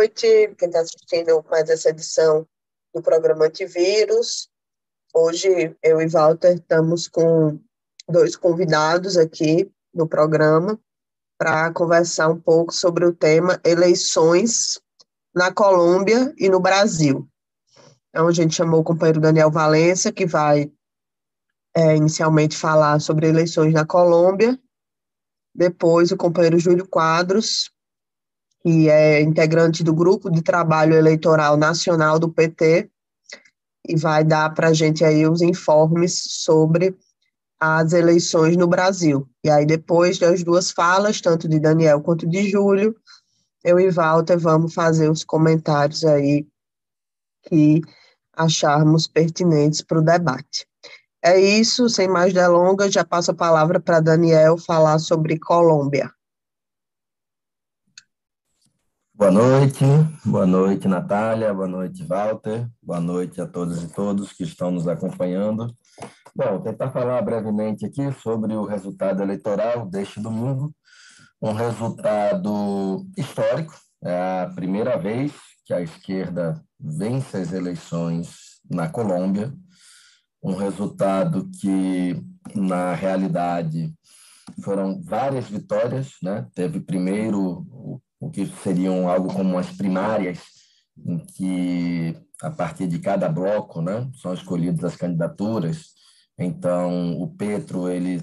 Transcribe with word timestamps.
noite, 0.00 0.54
quem 0.56 0.68
está 0.68 0.80
assistindo 0.80 1.44
mais 1.50 1.68
essa 1.68 1.90
edição 1.90 2.46
do 2.94 3.02
programa 3.02 3.44
Antivírus. 3.44 4.48
Hoje 5.14 5.76
eu 5.82 6.00
e 6.00 6.08
Walter 6.08 6.54
estamos 6.54 7.06
com 7.06 7.60
dois 8.08 8.34
convidados 8.34 9.18
aqui 9.18 9.70
no 9.92 10.08
programa 10.08 10.80
para 11.38 11.70
conversar 11.74 12.30
um 12.30 12.40
pouco 12.40 12.72
sobre 12.72 13.04
o 13.04 13.14
tema 13.14 13.60
eleições 13.62 14.80
na 15.34 15.52
Colômbia 15.52 16.32
e 16.38 16.48
no 16.48 16.60
Brasil. 16.60 17.28
Então, 18.08 18.26
a 18.26 18.32
gente 18.32 18.54
chamou 18.54 18.80
o 18.80 18.84
companheiro 18.84 19.20
Daniel 19.20 19.50
Valença, 19.50 20.10
que 20.10 20.24
vai 20.24 20.72
é, 21.76 21.94
inicialmente 21.94 22.56
falar 22.56 23.02
sobre 23.02 23.28
eleições 23.28 23.74
na 23.74 23.84
Colômbia, 23.84 24.58
depois 25.54 26.10
o 26.10 26.16
companheiro 26.16 26.58
Júlio 26.58 26.88
Quadros, 26.88 27.70
que 28.62 28.88
é 28.88 29.20
integrante 29.20 29.82
do 29.82 29.94
Grupo 29.94 30.30
de 30.30 30.42
Trabalho 30.42 30.94
Eleitoral 30.94 31.56
Nacional 31.56 32.18
do 32.18 32.28
PT, 32.28 32.90
e 33.88 33.96
vai 33.96 34.22
dar 34.22 34.52
para 34.54 34.68
a 34.68 34.72
gente 34.72 35.04
aí 35.04 35.26
os 35.26 35.40
informes 35.40 36.22
sobre 36.22 36.96
as 37.58 37.92
eleições 37.92 38.56
no 38.56 38.66
Brasil. 38.66 39.28
E 39.44 39.50
aí, 39.50 39.66
depois 39.66 40.18
das 40.18 40.42
duas 40.42 40.70
falas, 40.70 41.20
tanto 41.20 41.48
de 41.48 41.58
Daniel 41.58 42.00
quanto 42.00 42.26
de 42.26 42.48
Júlio, 42.48 42.94
eu 43.62 43.78
e 43.78 43.90
Walter 43.90 44.38
vamos 44.38 44.72
fazer 44.72 45.10
os 45.10 45.24
comentários 45.24 46.04
aí 46.04 46.46
que 47.42 47.80
acharmos 48.32 49.06
pertinentes 49.06 49.82
para 49.82 49.98
o 49.98 50.02
debate. 50.02 50.66
É 51.22 51.38
isso, 51.38 51.88
sem 51.88 52.08
mais 52.08 52.32
delongas, 52.32 52.92
já 52.92 53.04
passo 53.04 53.30
a 53.30 53.34
palavra 53.34 53.78
para 53.78 54.00
Daniel 54.00 54.56
falar 54.56 54.98
sobre 54.98 55.38
Colômbia. 55.38 56.10
Boa 59.20 59.30
noite, 59.30 59.84
boa 60.24 60.46
noite, 60.46 60.88
Natália, 60.88 61.52
boa 61.52 61.68
noite, 61.68 62.02
Walter, 62.02 62.66
boa 62.82 63.00
noite 63.00 63.38
a 63.38 63.46
todos 63.46 63.82
e 63.82 63.88
todos 63.92 64.32
que 64.32 64.44
estão 64.44 64.70
nos 64.70 64.88
acompanhando. 64.88 65.66
Bom, 66.34 66.58
tentar 66.62 66.90
falar 66.90 67.20
brevemente 67.20 67.84
aqui 67.84 68.10
sobre 68.12 68.54
o 68.54 68.64
resultado 68.64 69.22
eleitoral 69.22 69.84
deste 69.84 70.18
domingo, 70.20 70.74
um 71.40 71.52
resultado 71.52 73.06
histórico, 73.14 73.74
é 74.02 74.44
a 74.44 74.52
primeira 74.54 74.96
vez 74.96 75.34
que 75.66 75.74
a 75.74 75.82
esquerda 75.82 76.58
vence 76.80 77.36
as 77.36 77.52
eleições 77.52 78.58
na 78.70 78.88
Colômbia, 78.88 79.52
um 80.42 80.54
resultado 80.54 81.46
que, 81.60 82.18
na 82.54 82.94
realidade, 82.94 83.92
foram 84.64 84.98
várias 85.02 85.46
vitórias, 85.46 86.12
né? 86.22 86.46
Teve 86.54 86.80
primeiro 86.80 87.66
o 87.70 88.00
que 88.28 88.46
seriam 88.62 89.08
algo 89.08 89.32
como 89.32 89.56
as 89.56 89.70
primárias, 89.70 90.40
em 91.06 91.18
que 91.18 92.16
a 92.42 92.50
partir 92.50 92.86
de 92.86 92.98
cada 92.98 93.28
bloco, 93.28 93.80
né, 93.80 94.10
são 94.20 94.34
escolhidas 94.34 94.84
as 94.84 94.96
candidaturas. 94.96 95.94
Então, 96.38 97.20
o 97.20 97.28
Petro 97.28 97.88
ele 97.88 98.20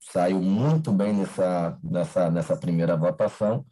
saiu 0.00 0.40
muito 0.40 0.92
bem 0.92 1.12
nessa 1.12 1.78
nessa 1.82 2.30
nessa 2.30 2.56
primeira 2.56 2.96
votação. 2.96 3.64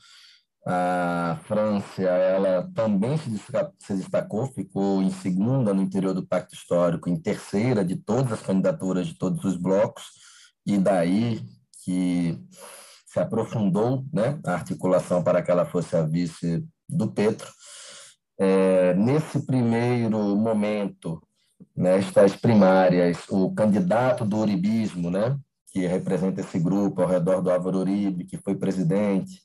A 0.66 1.38
França, 1.44 2.02
ela 2.02 2.70
também 2.74 3.16
se 3.16 3.94
destacou, 3.94 4.46
ficou 4.52 5.02
em 5.02 5.10
segunda 5.10 5.72
no 5.72 5.82
interior 5.82 6.12
do 6.12 6.26
Pacto 6.26 6.54
Histórico, 6.54 7.08
em 7.08 7.16
terceira 7.16 7.84
de 7.84 7.96
todas 7.96 8.32
as 8.32 8.42
candidaturas 8.42 9.06
de 9.06 9.14
todos 9.14 9.42
os 9.44 9.56
blocos, 9.56 10.04
e 10.66 10.76
daí 10.76 11.40
que 11.84 12.38
se 13.08 13.18
aprofundou 13.18 14.04
né, 14.12 14.38
a 14.44 14.52
articulação 14.52 15.22
para 15.22 15.42
que 15.42 15.50
ela 15.50 15.64
fosse 15.64 15.96
a 15.96 16.02
vice 16.02 16.64
do 16.88 17.10
Petro. 17.10 17.50
É, 18.38 18.94
nesse 18.94 19.46
primeiro 19.46 20.18
momento, 20.36 21.20
nestas 21.74 22.36
primárias, 22.36 23.24
o 23.30 23.52
candidato 23.54 24.24
do 24.26 24.36
uribismo, 24.36 25.10
né, 25.10 25.38
que 25.72 25.86
representa 25.86 26.42
esse 26.42 26.58
grupo 26.58 27.00
ao 27.00 27.08
redor 27.08 27.40
do 27.40 27.50
Álvaro 27.50 27.78
Uribe, 27.78 28.24
que 28.24 28.36
foi 28.36 28.54
presidente, 28.54 29.40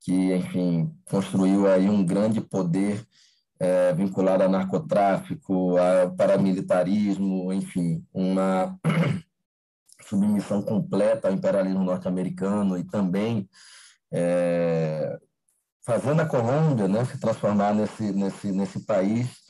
que, 0.00 0.34
enfim, 0.34 0.92
construiu 1.04 1.68
aí 1.68 1.88
um 1.88 2.04
grande 2.04 2.40
poder 2.40 3.06
é, 3.60 3.92
vinculado 3.94 4.42
ao 4.42 4.50
narcotráfico, 4.50 5.76
ao 5.78 6.10
paramilitarismo, 6.16 7.52
enfim, 7.52 8.04
uma 8.12 8.76
submissão 10.08 10.62
completa 10.62 11.28
ao 11.28 11.34
imperialismo 11.34 11.84
norte-americano 11.84 12.78
e 12.78 12.84
também 12.84 13.48
é, 14.12 15.18
fazendo 15.84 16.20
a 16.20 16.26
Colômbia 16.26 16.88
né, 16.88 17.04
se 17.04 17.18
transformar 17.18 17.74
nesse, 17.74 18.12
nesse, 18.12 18.52
nesse 18.52 18.80
país 18.84 19.44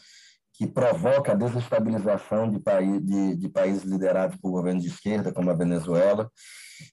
que 0.54 0.66
provoca 0.66 1.32
a 1.32 1.34
desestabilização 1.34 2.48
de, 2.50 2.60
país, 2.60 3.04
de, 3.04 3.36
de 3.36 3.48
países 3.48 3.82
liderados 3.82 4.36
por 4.36 4.52
governos 4.52 4.84
de 4.84 4.88
esquerda, 4.88 5.32
como 5.32 5.50
a 5.50 5.54
Venezuela. 5.54 6.30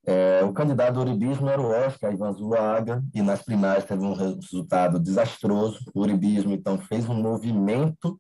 É, 0.06 0.44
o 0.44 0.52
candidato 0.52 0.96
do 0.96 1.02
uribismo 1.02 1.48
era 1.48 1.62
o 1.62 1.70
Oscar 1.70 2.12
Ivan 2.12 2.34
Zuluaga, 2.34 3.04
e 3.14 3.22
nas 3.22 3.44
primárias 3.44 3.86
teve 3.86 4.04
um 4.04 4.14
resultado 4.14 5.00
desastroso. 5.00 5.80
O 5.94 6.02
uribismo, 6.02 6.54
então, 6.54 6.80
fez 6.80 7.08
um 7.08 7.14
movimento 7.14 8.20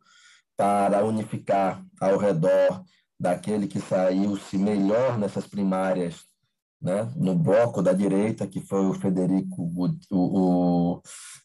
para 0.55 1.03
unificar 1.03 1.83
ao 1.99 2.17
redor 2.17 2.83
daquele 3.21 3.67
que 3.67 3.79
saiu-se 3.79 4.57
melhor 4.57 5.15
nessas 5.15 5.45
primárias, 5.45 6.23
né, 6.81 7.07
no 7.15 7.35
bloco 7.35 7.79
da 7.79 7.93
direita, 7.93 8.47
que 8.47 8.59
foi 8.59 8.83
o 8.87 8.95
Federico, 8.95 9.61
o, 9.61 10.95
o 10.95 11.01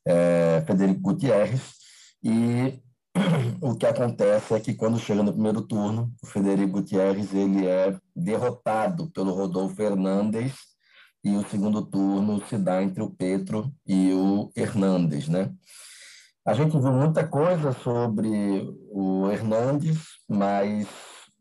é, 0.06 0.64
Federico 0.66 1.00
Gutierrez, 1.00 1.74
e 2.22 2.80
o 3.60 3.74
que 3.74 3.84
acontece 3.84 4.54
é 4.54 4.60
que 4.60 4.72
quando 4.72 4.98
chega 4.98 5.22
no 5.22 5.34
primeiro 5.34 5.60
turno, 5.60 6.10
o 6.22 6.26
Federico 6.26 6.80
Gutierrez 6.80 7.34
ele 7.34 7.66
é 7.66 7.94
derrotado 8.14 9.10
pelo 9.10 9.34
Rodolfo 9.34 9.76
Fernandes 9.76 10.54
e 11.22 11.36
o 11.36 11.46
segundo 11.46 11.84
turno 11.84 12.42
se 12.46 12.56
dá 12.56 12.82
entre 12.82 13.02
o 13.02 13.10
Petro 13.10 13.70
e 13.86 14.14
o 14.14 14.50
Hernandes, 14.56 15.28
né? 15.28 15.52
A 16.46 16.54
gente 16.54 16.78
viu 16.78 16.92
muita 16.92 17.26
coisa 17.26 17.72
sobre 17.72 18.66
o 18.90 19.28
Hernandes, 19.30 19.98
mas 20.28 20.86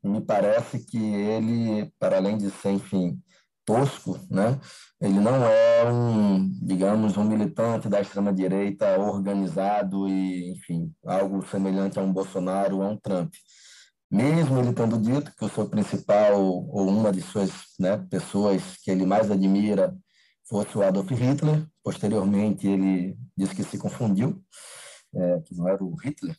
me 0.09 0.21
parece 0.21 0.79
que 0.85 0.97
ele, 0.97 1.91
para 1.99 2.17
além 2.17 2.37
de 2.37 2.49
ser, 2.51 2.71
enfim, 2.71 3.21
tosco, 3.65 4.19
né? 4.29 4.59
Ele 5.01 5.19
não 5.19 5.43
é 5.45 5.91
um, 5.91 6.49
digamos, 6.61 7.17
um 7.17 7.23
militante 7.23 7.89
da 7.89 7.99
extrema-direita 7.99 8.99
organizado 8.99 10.07
e, 10.07 10.51
enfim, 10.51 10.93
algo 11.05 11.45
semelhante 11.47 11.99
a 11.99 12.01
um 12.01 12.13
Bolsonaro 12.13 12.77
ou 12.77 12.83
a 12.83 12.89
um 12.89 12.97
Trump. 12.97 13.33
Mesmo 14.09 14.59
ele 14.59 14.71
tendo 14.71 14.97
dito 14.97 15.33
que 15.35 15.43
o 15.43 15.49
seu 15.49 15.67
principal, 15.67 16.39
ou 16.39 16.87
uma 16.87 17.11
de 17.11 17.21
suas 17.21 17.51
né, 17.79 17.97
pessoas 18.09 18.61
que 18.83 18.91
ele 18.91 19.05
mais 19.05 19.31
admira, 19.31 19.95
fosse 20.47 20.77
o 20.77 20.83
Adolf 20.83 21.09
Hitler, 21.09 21.65
posteriormente 21.83 22.67
ele 22.67 23.17
disse 23.35 23.55
que 23.55 23.63
se 23.63 23.77
confundiu, 23.77 24.41
é, 25.13 25.39
que 25.41 25.55
não 25.55 25.67
era 25.67 25.83
o 25.83 25.95
Hitler, 25.95 26.37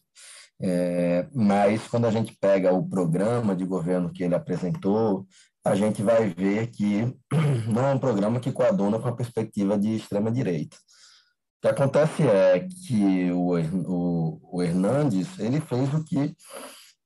é, 0.60 1.26
mas 1.34 1.86
quando 1.88 2.06
a 2.06 2.10
gente 2.10 2.36
pega 2.40 2.72
o 2.72 2.88
programa 2.88 3.54
de 3.54 3.64
governo 3.64 4.12
que 4.12 4.22
ele 4.22 4.34
apresentou, 4.34 5.26
a 5.64 5.74
gente 5.74 6.02
vai 6.02 6.28
ver 6.28 6.68
que 6.68 7.14
não 7.68 7.86
é 7.86 7.94
um 7.94 7.98
programa 7.98 8.40
que 8.40 8.52
coaduna 8.52 8.98
com 8.98 9.08
a 9.08 9.16
perspectiva 9.16 9.78
de 9.78 9.96
extrema-direita. 9.96 10.76
O 10.76 11.60
que 11.62 11.68
acontece 11.68 12.22
é 12.22 12.66
que 12.86 13.30
o, 13.32 13.58
o, 13.58 14.40
o 14.58 14.62
Hernandes 14.62 15.38
ele 15.38 15.60
fez 15.60 15.92
o 15.92 16.04
que 16.04 16.34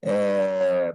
é, 0.05 0.93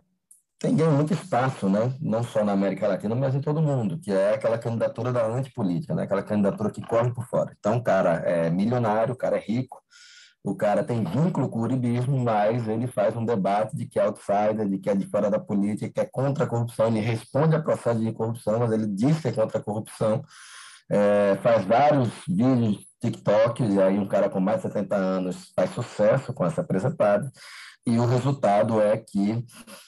tem 0.60 0.76
ganho 0.76 0.92
muito 0.92 1.14
espaço, 1.14 1.70
né? 1.70 1.94
não 2.02 2.24
só 2.24 2.44
na 2.44 2.54
América 2.54 2.88
Latina, 2.88 3.14
mas 3.14 3.36
em 3.36 3.42
todo 3.42 3.62
mundo, 3.62 4.00
que 4.00 4.12
é 4.12 4.34
aquela 4.34 4.58
candidatura 4.58 5.12
da 5.12 5.26
antipolítica, 5.26 5.94
né? 5.94 6.04
aquela 6.04 6.24
candidatura 6.24 6.72
que 6.72 6.82
corre 6.82 7.14
por 7.14 7.26
fora. 7.28 7.56
Então, 7.60 7.78
o 7.78 7.84
cara 7.84 8.16
é 8.26 8.50
milionário, 8.50 9.14
o 9.14 9.18
cara 9.18 9.38
é 9.38 9.40
rico, 9.40 9.82
o 10.46 10.56
cara 10.56 10.84
tem 10.84 11.04
vínculo 11.04 11.50
com 11.50 11.60
o 11.60 11.64
uribismo, 11.64 12.20
mas 12.20 12.68
ele 12.68 12.86
faz 12.86 13.16
um 13.16 13.26
debate 13.26 13.76
de 13.76 13.88
que 13.88 14.00
é 14.00 14.06
outsider, 14.06 14.70
de 14.70 14.78
que 14.78 14.90
é 14.90 14.96
de 14.96 15.08
fora 15.08 15.30
da 15.30 15.40
política, 15.40 15.92
que 15.92 16.00
é 16.00 16.06
contra 16.06 16.44
a 16.44 16.48
corrupção. 16.48 16.88
Ele 16.88 17.00
responde 17.00 17.56
a 17.56 17.62
processo 17.62 18.00
de 18.00 18.12
corrupção, 18.12 18.60
mas 18.60 18.72
ele 18.72 18.86
diz 18.86 19.20
que 19.20 19.28
é 19.28 19.32
contra 19.32 19.58
a 19.58 19.64
corrupção. 19.64 20.24
É, 20.88 21.36
faz 21.42 21.66
vários 21.66 22.10
vídeos 22.28 22.86
TikTok, 23.02 23.64
e 23.64 23.82
aí 23.82 23.98
um 23.98 24.08
cara 24.08 24.30
com 24.30 24.40
mais 24.40 24.58
de 24.58 24.64
70 24.64 24.96
anos 24.96 25.52
faz 25.56 25.72
sucesso 25.72 26.32
com 26.32 26.46
essa 26.46 26.62
apresentada. 26.62 27.32
E 27.88 27.98
o 27.98 28.06
resultado 28.06 28.80
é 28.80 28.98
que 28.98 29.44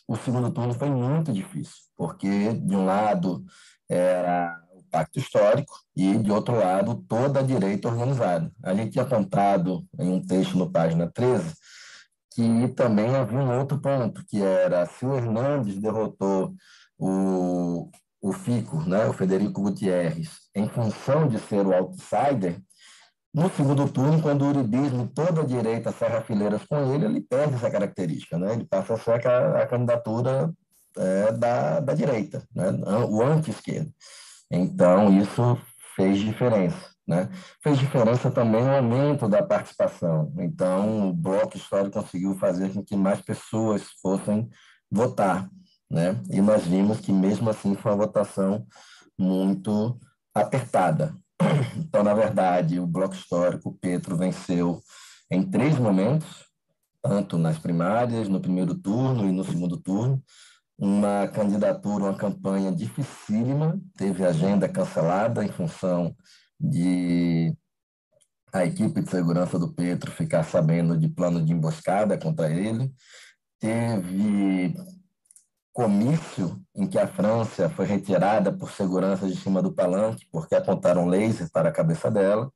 o 0.07 0.15
segundo 0.15 0.51
turno 0.51 0.73
foi 0.73 0.89
muito 0.89 1.31
difícil, 1.31 1.75
porque, 1.95 2.53
de 2.53 2.75
um 2.75 2.85
lado, 2.85 3.43
era 3.87 4.59
pacto 4.97 5.19
histórico 5.19 5.75
e, 5.95 6.17
de 6.17 6.31
outro 6.31 6.57
lado, 6.57 6.95
toda 7.07 7.39
a 7.39 7.43
direita 7.43 7.87
organizada. 7.87 8.51
A 8.63 8.73
gente 8.73 8.93
tinha 8.93 9.03
apontado 9.03 9.85
em 9.99 10.09
um 10.09 10.25
texto 10.25 10.57
no 10.57 10.71
página 10.71 11.07
13 11.13 11.53
que 12.31 12.67
também 12.75 13.15
havia 13.15 13.39
um 13.39 13.57
outro 13.57 13.79
ponto, 13.79 14.23
que 14.27 14.41
era 14.41 14.85
se 14.85 15.05
o 15.05 15.15
Hernandes 15.15 15.79
derrotou 15.79 16.53
o, 16.97 17.89
o 18.21 18.31
Fico, 18.31 18.77
né, 18.83 19.07
o 19.07 19.13
Federico 19.13 19.61
Gutierrez, 19.61 20.29
em 20.53 20.69
função 20.69 21.27
de 21.27 21.39
ser 21.39 21.65
o 21.65 21.73
outsider, 21.73 22.61
no 23.33 23.49
segundo 23.49 23.87
turno, 23.89 24.21
quando 24.21 24.43
o 24.43 24.49
uribismo, 24.49 25.07
toda 25.13 25.41
a 25.41 25.45
direita 25.45 25.91
serra 25.91 26.21
fileiras 26.21 26.63
com 26.65 26.93
ele, 26.93 27.05
ele 27.05 27.21
perde 27.21 27.55
essa 27.55 27.69
característica, 27.69 28.37
né? 28.37 28.53
ele 28.53 28.65
passa 28.65 28.93
a 28.93 28.97
ser 28.97 29.27
a, 29.27 29.63
a 29.63 29.67
candidatura 29.67 30.51
é, 30.95 31.31
da, 31.33 31.79
da 31.79 31.93
direita, 31.93 32.43
né? 32.53 32.71
o 33.09 33.21
anti-esquerda. 33.21 33.91
Então, 34.51 35.17
isso 35.17 35.57
fez 35.95 36.19
diferença. 36.19 36.91
Né? 37.07 37.29
Fez 37.63 37.79
diferença 37.79 38.29
também 38.29 38.61
o 38.61 38.69
aumento 38.69 39.29
da 39.29 39.41
participação. 39.41 40.33
Então, 40.39 41.09
o 41.09 41.13
Bloco 41.13 41.55
Histórico 41.55 42.01
conseguiu 42.01 42.35
fazer 42.35 42.73
com 42.73 42.83
que 42.83 42.97
mais 42.97 43.21
pessoas 43.21 43.83
fossem 44.01 44.49
votar. 44.91 45.49
Né? 45.89 46.21
E 46.29 46.41
nós 46.41 46.65
vimos 46.65 46.99
que, 46.99 47.13
mesmo 47.13 47.49
assim, 47.49 47.75
foi 47.75 47.91
uma 47.91 48.05
votação 48.05 48.67
muito 49.17 49.99
apertada. 50.35 51.15
Então, 51.77 52.03
na 52.03 52.13
verdade, 52.13 52.79
o 52.79 52.85
Bloco 52.85 53.15
Histórico, 53.15 53.69
o 53.69 53.73
Petro, 53.73 54.17
venceu 54.17 54.81
em 55.31 55.43
três 55.43 55.77
momentos, 55.77 56.45
tanto 57.01 57.37
nas 57.37 57.57
primárias, 57.57 58.27
no 58.27 58.41
primeiro 58.41 58.75
turno 58.75 59.27
e 59.27 59.31
no 59.31 59.43
segundo 59.43 59.77
turno, 59.77 60.21
uma 60.77 61.27
candidatura, 61.27 62.05
uma 62.05 62.17
campanha 62.17 62.71
dificílima, 62.71 63.79
teve 63.97 64.23
agenda 64.23 64.69
cancelada 64.69 65.43
em 65.43 65.51
função 65.51 66.15
de 66.59 67.55
a 68.53 68.65
equipe 68.65 69.01
de 69.01 69.09
segurança 69.09 69.57
do 69.59 69.73
Petro 69.73 70.11
ficar 70.11 70.43
sabendo 70.43 70.97
de 70.97 71.09
plano 71.09 71.43
de 71.43 71.51
emboscada 71.51 72.17
contra 72.17 72.49
ele. 72.49 72.91
Teve 73.59 74.75
comício 75.73 76.59
em 76.75 76.87
que 76.87 76.97
a 76.97 77.07
França 77.07 77.69
foi 77.69 77.85
retirada 77.85 78.51
por 78.51 78.71
segurança 78.71 79.27
de 79.27 79.35
cima 79.35 79.61
do 79.61 79.73
palanque, 79.73 80.27
porque 80.31 80.55
apontaram 80.55 81.07
laser 81.07 81.49
para 81.51 81.69
a 81.69 81.71
cabeça 81.71 82.09
dela. 82.09 82.51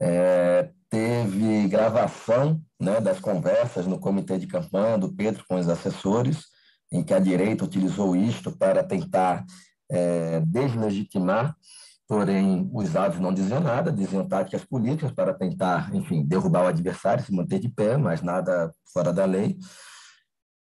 É, 0.00 0.70
teve 0.90 1.68
gravação 1.68 2.60
né, 2.80 3.00
das 3.00 3.20
conversas 3.20 3.86
no 3.86 3.98
comitê 3.98 4.38
de 4.38 4.48
campanha 4.48 4.98
do 4.98 5.12
Petro 5.12 5.44
com 5.48 5.56
os 5.56 5.68
assessores, 5.68 6.46
em 6.92 7.02
que 7.02 7.14
a 7.14 7.18
direita 7.18 7.64
utilizou 7.64 8.14
isto 8.14 8.52
para 8.52 8.84
tentar 8.84 9.44
é, 9.90 10.40
deslegitimar 10.46 11.56
porém 12.12 12.68
os 12.74 12.94
atos 12.94 13.18
não 13.18 13.32
diziam 13.32 13.58
nada, 13.58 13.90
diziam 13.90 14.28
táticas 14.28 14.62
políticas 14.66 15.10
para 15.10 15.32
tentar, 15.32 15.94
enfim, 15.94 16.22
derrubar 16.22 16.64
o 16.64 16.66
adversário, 16.66 17.24
se 17.24 17.32
manter 17.32 17.58
de 17.58 17.70
pé, 17.70 17.96
mas 17.96 18.20
nada 18.20 18.70
fora 18.92 19.14
da 19.14 19.24
lei. 19.24 19.56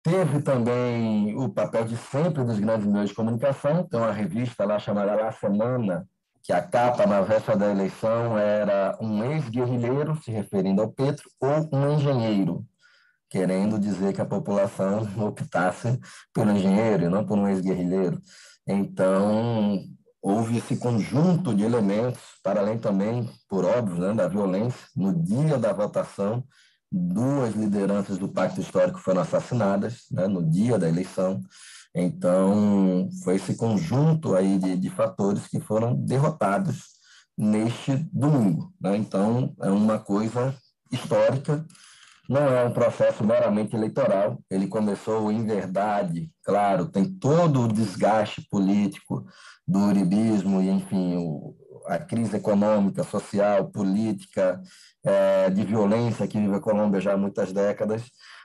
Teve 0.02 0.42
também 0.42 1.36
o 1.36 1.48
papel 1.48 1.84
de 1.84 1.96
sempre 1.96 2.42
dos 2.42 2.58
grandes 2.58 2.88
meios 2.88 3.10
de 3.10 3.14
comunicação, 3.14 3.78
então 3.86 4.02
a 4.02 4.10
revista 4.10 4.64
lá 4.64 4.80
chamada 4.80 5.14
La 5.14 5.30
Semana, 5.30 6.08
que 6.42 6.52
a 6.52 6.60
capa 6.60 7.06
na 7.06 7.20
véspera 7.20 7.56
da 7.56 7.70
eleição 7.70 8.36
era 8.36 8.98
um 9.00 9.22
ex-guerrilheiro, 9.22 10.16
se 10.20 10.32
referindo 10.32 10.82
ao 10.82 10.90
Petro, 10.90 11.30
ou 11.40 11.68
um 11.72 11.94
engenheiro, 11.94 12.64
querendo 13.28 13.78
dizer 13.78 14.12
que 14.12 14.20
a 14.20 14.26
população 14.26 15.06
optasse 15.26 15.98
pelo 16.32 16.50
engenheiro 16.52 17.04
e 17.04 17.08
não 17.08 17.24
por 17.24 17.38
um 17.38 17.48
ex-guerrilheiro. 17.48 18.20
Então, 18.66 19.80
houve 20.20 20.58
esse 20.58 20.76
conjunto 20.76 21.54
de 21.54 21.64
elementos, 21.64 22.20
para 22.42 22.60
além 22.60 22.78
também, 22.78 23.28
por 23.48 23.64
óbvio, 23.64 23.98
né, 23.98 24.14
da 24.14 24.28
violência. 24.28 24.86
No 24.94 25.12
dia 25.12 25.58
da 25.58 25.72
votação, 25.72 26.44
duas 26.90 27.54
lideranças 27.54 28.18
do 28.18 28.28
Pacto 28.28 28.60
Histórico 28.60 28.98
foram 28.98 29.22
assassinadas, 29.22 30.04
né, 30.10 30.26
no 30.26 30.42
dia 30.48 30.78
da 30.78 30.88
eleição. 30.88 31.40
Então, 31.94 33.08
foi 33.24 33.36
esse 33.36 33.56
conjunto 33.56 34.34
aí 34.34 34.58
de, 34.58 34.76
de 34.76 34.90
fatores 34.90 35.46
que 35.46 35.60
foram 35.60 35.94
derrotados 35.94 36.98
neste 37.36 37.96
domingo. 38.12 38.72
Né? 38.80 38.96
Então, 38.96 39.54
é 39.60 39.70
uma 39.70 39.98
coisa 39.98 40.54
histórica 40.92 41.64
não 42.28 42.46
é 42.46 42.64
um 42.64 42.72
processo 42.72 43.24
meramente 43.24 43.74
eleitoral, 43.74 44.38
ele 44.50 44.66
começou 44.66 45.32
em 45.32 45.44
verdade, 45.44 46.30
claro, 46.44 46.86
tem 46.86 47.04
todo 47.04 47.62
o 47.62 47.72
desgaste 47.72 48.46
político 48.50 49.24
do 49.66 49.78
uribismo 49.78 50.60
e, 50.60 50.68
enfim, 50.68 51.16
o, 51.16 51.56
a 51.86 51.98
crise 51.98 52.36
econômica, 52.36 53.02
social, 53.02 53.70
política, 53.70 54.60
é, 55.04 55.48
de 55.48 55.64
violência 55.64 56.28
que 56.28 56.38
vive 56.38 56.54
a 56.54 56.60
Colômbia 56.60 57.00
já 57.00 57.14
há 57.14 57.16
muitas 57.16 57.50
décadas, 57.52 58.02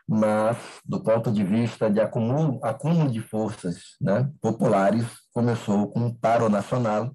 mas 0.08 0.58
do 0.86 1.02
ponto 1.02 1.32
de 1.32 1.44
vista 1.44 1.90
de 1.90 2.00
acúmulo, 2.00 2.60
acúmulo 2.64 3.12
de 3.12 3.20
forças 3.20 3.96
né, 4.00 4.30
populares, 4.42 5.06
começou 5.34 5.90
com 5.90 6.08
o 6.08 6.16
Paro 6.16 6.48
Nacional, 6.48 7.12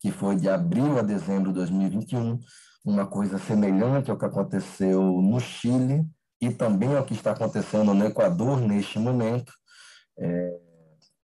que 0.00 0.10
foi 0.10 0.36
de 0.36 0.48
abril 0.48 0.98
a 0.98 1.02
dezembro 1.02 1.50
de 1.50 1.56
2021, 1.56 2.38
uma 2.84 3.06
coisa 3.06 3.38
semelhante 3.38 4.10
ao 4.10 4.18
que 4.18 4.24
aconteceu 4.24 5.02
no 5.20 5.38
Chile 5.38 6.04
e 6.40 6.50
também 6.50 6.96
ao 6.96 7.04
que 7.04 7.14
está 7.14 7.32
acontecendo 7.32 7.92
no 7.92 8.06
Equador 8.06 8.60
neste 8.60 8.98
momento. 8.98 9.52
É, 10.18 10.60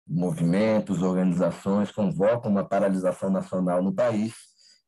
movimentos, 0.06 1.02
organizações 1.02 1.90
convocam 1.90 2.50
uma 2.50 2.64
paralisação 2.64 3.30
nacional 3.30 3.82
no 3.82 3.94
país 3.94 4.34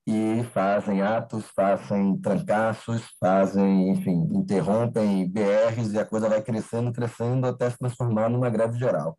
e 0.07 0.45
fazem 0.53 1.03
atos, 1.03 1.45
fazem 1.55 2.17
trancaços, 2.19 3.03
fazem, 3.19 3.91
enfim, 3.91 4.29
interrompem 4.33 5.29
BRs 5.29 5.93
e 5.93 5.99
a 5.99 6.05
coisa 6.05 6.29
vai 6.29 6.41
crescendo, 6.43 6.93
crescendo 6.93 7.47
até 7.47 7.69
se 7.71 7.79
transformar 7.79 8.29
numa 8.29 8.51
greve 8.51 8.79
geral. 8.79 9.19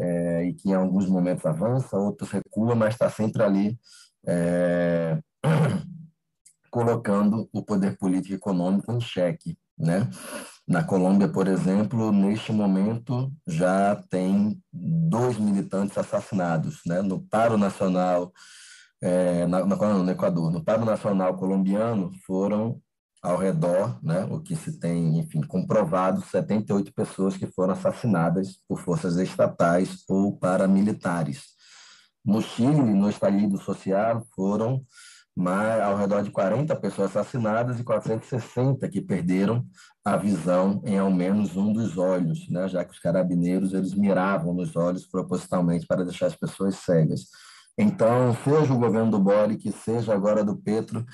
É, 0.00 0.44
e 0.44 0.54
que 0.54 0.70
em 0.70 0.74
alguns 0.74 1.08
momentos 1.08 1.44
avança, 1.44 1.96
outros 1.96 2.30
recua, 2.30 2.76
mas 2.76 2.94
está 2.94 3.10
sempre 3.10 3.42
ali 3.42 3.76
é, 4.24 5.18
colocando 6.70 7.48
o 7.52 7.62
poder 7.62 7.96
político 7.96 8.34
e 8.34 8.36
econômico 8.36 8.92
em 8.92 9.00
xeque. 9.00 9.56
Né? 9.78 10.08
Na 10.66 10.82
Colômbia, 10.82 11.28
por 11.28 11.46
exemplo, 11.46 12.10
neste 12.12 12.52
momento 12.52 13.32
já 13.46 13.96
tem 14.10 14.60
dois 14.72 15.38
militantes 15.38 15.96
assassinados. 15.96 16.80
Né? 16.84 17.00
No 17.00 17.20
Paro 17.20 17.56
Nacional, 17.56 18.32
é, 19.00 19.46
na, 19.46 19.64
no 19.64 20.10
Equador, 20.10 20.50
no 20.50 20.64
Paro 20.64 20.84
Nacional 20.84 21.36
colombiano 21.36 22.10
foram 22.26 22.80
ao 23.22 23.36
redor, 23.36 23.98
né, 24.02 24.24
o 24.30 24.40
que 24.40 24.54
se 24.54 24.78
tem, 24.78 25.18
enfim, 25.18 25.40
comprovado, 25.40 26.22
78 26.22 26.92
pessoas 26.92 27.36
que 27.36 27.46
foram 27.46 27.72
assassinadas 27.72 28.58
por 28.68 28.78
forças 28.80 29.16
estatais 29.16 30.04
ou 30.08 30.36
paramilitares. 30.36 31.58
No 32.24 32.40
Chile, 32.40 32.80
no 32.80 33.08
estalido 33.08 33.58
social, 33.58 34.24
foram 34.34 34.84
mas 35.38 35.80
ao 35.80 35.96
redor 35.96 36.24
de 36.24 36.32
40 36.32 36.74
pessoas 36.74 37.16
assassinadas 37.16 37.78
e 37.78 37.84
460 37.84 38.88
que 38.88 39.00
perderam 39.00 39.64
a 40.04 40.16
visão 40.16 40.82
em 40.84 40.98
ao 40.98 41.12
menos 41.12 41.56
um 41.56 41.72
dos 41.72 41.96
olhos, 41.96 42.48
né? 42.50 42.66
já 42.66 42.84
que 42.84 42.90
os 42.90 42.98
carabineiros 42.98 43.72
eles 43.72 43.94
miravam 43.94 44.52
nos 44.52 44.74
olhos 44.74 45.06
propositalmente 45.06 45.86
para 45.86 46.02
deixar 46.02 46.26
as 46.26 46.34
pessoas 46.34 46.74
cegas. 46.78 47.28
Então, 47.78 48.36
seja 48.42 48.74
o 48.74 48.78
governo 48.78 49.12
do 49.12 49.20
Boric, 49.20 49.70
seja 49.70 50.12
agora 50.12 50.42
do 50.42 50.56
Petro, 50.56 51.06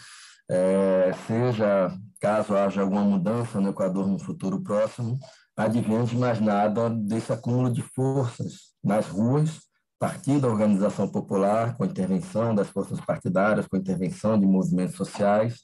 é, 0.50 1.10
seja 1.26 1.94
caso 2.18 2.56
haja 2.56 2.80
alguma 2.80 3.02
mudança 3.02 3.60
no 3.60 3.68
Equador 3.68 4.06
no 4.08 4.18
futuro 4.18 4.58
próximo, 4.62 5.18
adiante 5.54 6.16
mais 6.16 6.40
nada 6.40 6.88
desse 6.88 7.30
acúmulo 7.30 7.70
de 7.70 7.82
forças 7.82 8.72
nas 8.82 9.06
ruas 9.06 9.60
partir 10.04 10.38
da 10.38 10.48
organização 10.48 11.08
popular, 11.08 11.74
com 11.78 11.86
intervenção 11.86 12.54
das 12.54 12.68
forças 12.68 13.00
partidárias, 13.00 13.66
com 13.66 13.78
intervenção 13.78 14.38
de 14.38 14.44
movimentos 14.44 14.96
sociais, 14.96 15.60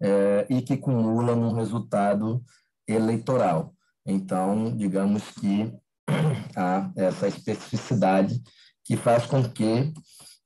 é, 0.00 0.46
e 0.48 0.62
que 0.62 0.78
cumula 0.78 1.36
num 1.36 1.52
resultado 1.52 2.42
eleitoral. 2.88 3.74
Então, 4.06 4.74
digamos 4.74 5.22
que 5.32 5.70
há 6.56 6.90
essa 6.96 7.28
especificidade 7.28 8.42
que 8.82 8.96
faz 8.96 9.26
com 9.26 9.42
que 9.42 9.92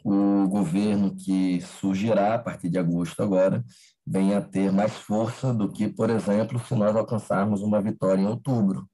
o 0.04 0.48
governo 0.48 1.14
que 1.14 1.60
surgirá 1.60 2.34
a 2.34 2.38
partir 2.40 2.68
de 2.68 2.78
agosto 2.78 3.22
agora 3.22 3.64
venha 4.04 4.38
a 4.38 4.42
ter 4.42 4.72
mais 4.72 4.94
força 4.94 5.54
do 5.54 5.70
que, 5.70 5.86
por 5.86 6.10
exemplo, 6.10 6.58
se 6.66 6.74
nós 6.74 6.96
alcançarmos 6.96 7.62
uma 7.62 7.80
vitória 7.80 8.20
em 8.20 8.26
outubro, 8.26 8.88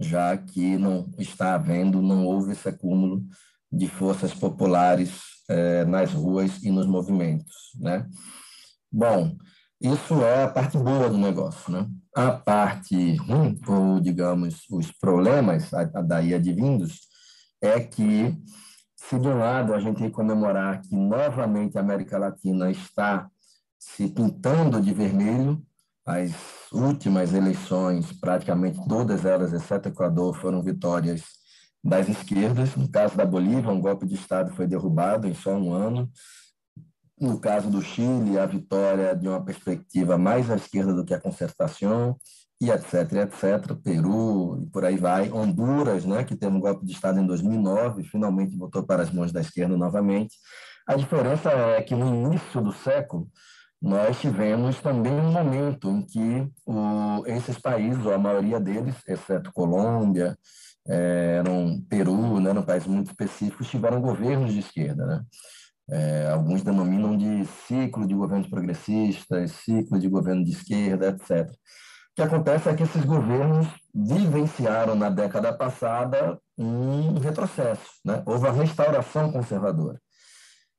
já 0.00 0.34
que 0.38 0.78
não 0.78 1.12
está 1.18 1.54
havendo, 1.54 2.00
não 2.00 2.24
houve 2.24 2.52
esse 2.52 2.66
acúmulo 2.66 3.22
de 3.70 3.88
forças 3.88 4.32
populares 4.34 5.20
é, 5.48 5.84
nas 5.84 6.12
ruas 6.12 6.62
e 6.62 6.70
nos 6.70 6.86
movimentos, 6.86 7.54
né? 7.78 8.08
Bom, 8.90 9.36
isso 9.80 10.14
é 10.22 10.44
a 10.44 10.48
parte 10.48 10.78
boa 10.78 11.10
do 11.10 11.18
negócio, 11.18 11.72
né? 11.72 11.86
A 12.14 12.32
parte 12.32 13.16
ruim, 13.16 13.60
ou 13.66 14.00
digamos, 14.00 14.64
os 14.70 14.90
problemas 14.92 15.74
a, 15.74 15.82
a 15.82 16.02
daí 16.02 16.32
advindos, 16.32 17.00
é 17.60 17.80
que, 17.80 18.34
se 18.96 19.18
de 19.18 19.28
um 19.28 19.38
lado 19.38 19.74
a 19.74 19.80
gente 19.80 20.08
comemorar 20.10 20.80
que 20.80 20.94
novamente 20.94 21.76
a 21.76 21.80
América 21.80 22.18
Latina 22.18 22.70
está 22.70 23.28
se 23.78 24.08
pintando 24.08 24.80
de 24.80 24.94
vermelho, 24.94 25.62
as 26.06 26.32
últimas 26.72 27.32
eleições, 27.32 28.12
praticamente 28.12 28.78
todas 28.86 29.24
elas, 29.24 29.52
exceto 29.52 29.88
Equador, 29.88 30.34
foram 30.36 30.62
vitórias 30.62 31.24
das 31.84 32.08
esquerdas. 32.08 32.74
No 32.74 32.88
caso 32.88 33.16
da 33.16 33.26
Bolívia, 33.26 33.70
um 33.70 33.80
golpe 33.80 34.06
de 34.06 34.14
Estado 34.14 34.50
foi 34.54 34.66
derrubado 34.66 35.28
em 35.28 35.34
só 35.34 35.54
um 35.54 35.72
ano. 35.72 36.10
no 37.20 37.38
caso 37.38 37.70
do 37.70 37.80
Chile, 37.80 38.38
a 38.38 38.44
vitória 38.44 39.14
de 39.14 39.28
uma 39.28 39.42
perspectiva 39.42 40.18
mais 40.18 40.50
à 40.50 40.56
esquerda 40.56 40.92
do 40.92 41.04
que 41.04 41.14
a 41.14 41.20
concertação, 41.20 42.16
e 42.60 42.70
etc, 42.70 43.12
etc, 43.12 43.76
Peru 43.82 44.60
e 44.62 44.66
por 44.66 44.84
aí 44.84 44.96
vai, 44.96 45.30
Honduras, 45.30 46.04
né, 46.04 46.24
que 46.24 46.36
teve 46.36 46.54
um 46.56 46.60
golpe 46.60 46.84
de 46.84 46.92
Estado 46.92 47.20
em 47.20 47.26
2009, 47.26 48.02
finalmente 48.04 48.56
voltou 48.56 48.82
para 48.84 49.02
as 49.02 49.12
mãos 49.12 49.32
da 49.32 49.40
esquerda 49.40 49.76
novamente. 49.76 50.36
A 50.86 50.96
diferença 50.96 51.50
é 51.50 51.82
que 51.82 51.94
no 51.94 52.08
início 52.08 52.60
do 52.60 52.72
século, 52.72 53.28
nós 53.80 54.18
tivemos 54.20 54.80
também 54.80 55.12
um 55.12 55.32
momento 55.32 55.90
em 55.90 56.02
que 56.02 56.48
o, 56.66 57.24
esses 57.26 57.58
países, 57.58 58.04
ou 58.04 58.12
a 58.12 58.18
maioria 58.18 58.58
deles, 58.58 58.96
exceto 59.06 59.52
Colômbia, 59.52 60.36
é, 60.86 61.36
eram 61.38 61.80
Peru, 61.88 62.40
né, 62.40 62.50
eram 62.50 62.62
países 62.62 62.88
muito 62.88 63.08
específicos, 63.08 63.68
tiveram 63.68 64.00
governos 64.00 64.52
de 64.52 64.60
esquerda. 64.60 65.06
Né? 65.06 65.24
É, 65.90 66.30
alguns 66.30 66.62
denominam 66.62 67.16
de 67.16 67.44
ciclo 67.66 68.06
de 68.06 68.14
governos 68.14 68.48
progressistas, 68.48 69.52
ciclo 69.52 69.98
de 69.98 70.08
governo 70.08 70.44
de 70.44 70.52
esquerda, 70.52 71.08
etc. 71.08 71.50
O 71.50 72.14
que 72.14 72.22
acontece 72.22 72.68
é 72.68 72.74
que 72.74 72.82
esses 72.82 73.04
governos 73.04 73.66
vivenciaram 73.94 74.94
na 74.94 75.10
década 75.10 75.52
passada 75.52 76.38
um 76.56 77.18
retrocesso, 77.18 77.90
né? 78.04 78.22
houve 78.24 78.46
a 78.46 78.52
restauração 78.52 79.32
conservadora. 79.32 80.00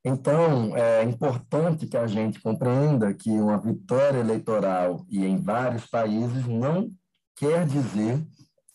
Então, 0.08 0.78
é 0.78 1.04
importante 1.04 1.88
que 1.88 1.98
a 1.98 2.06
gente 2.06 2.40
compreenda 2.40 3.12
que 3.14 3.32
uma 3.32 3.60
vitória 3.60 4.20
eleitoral 4.20 5.04
e 5.10 5.26
em 5.26 5.42
vários 5.42 5.88
países 5.88 6.46
não 6.46 6.92
quer 7.36 7.66
dizer 7.66 8.24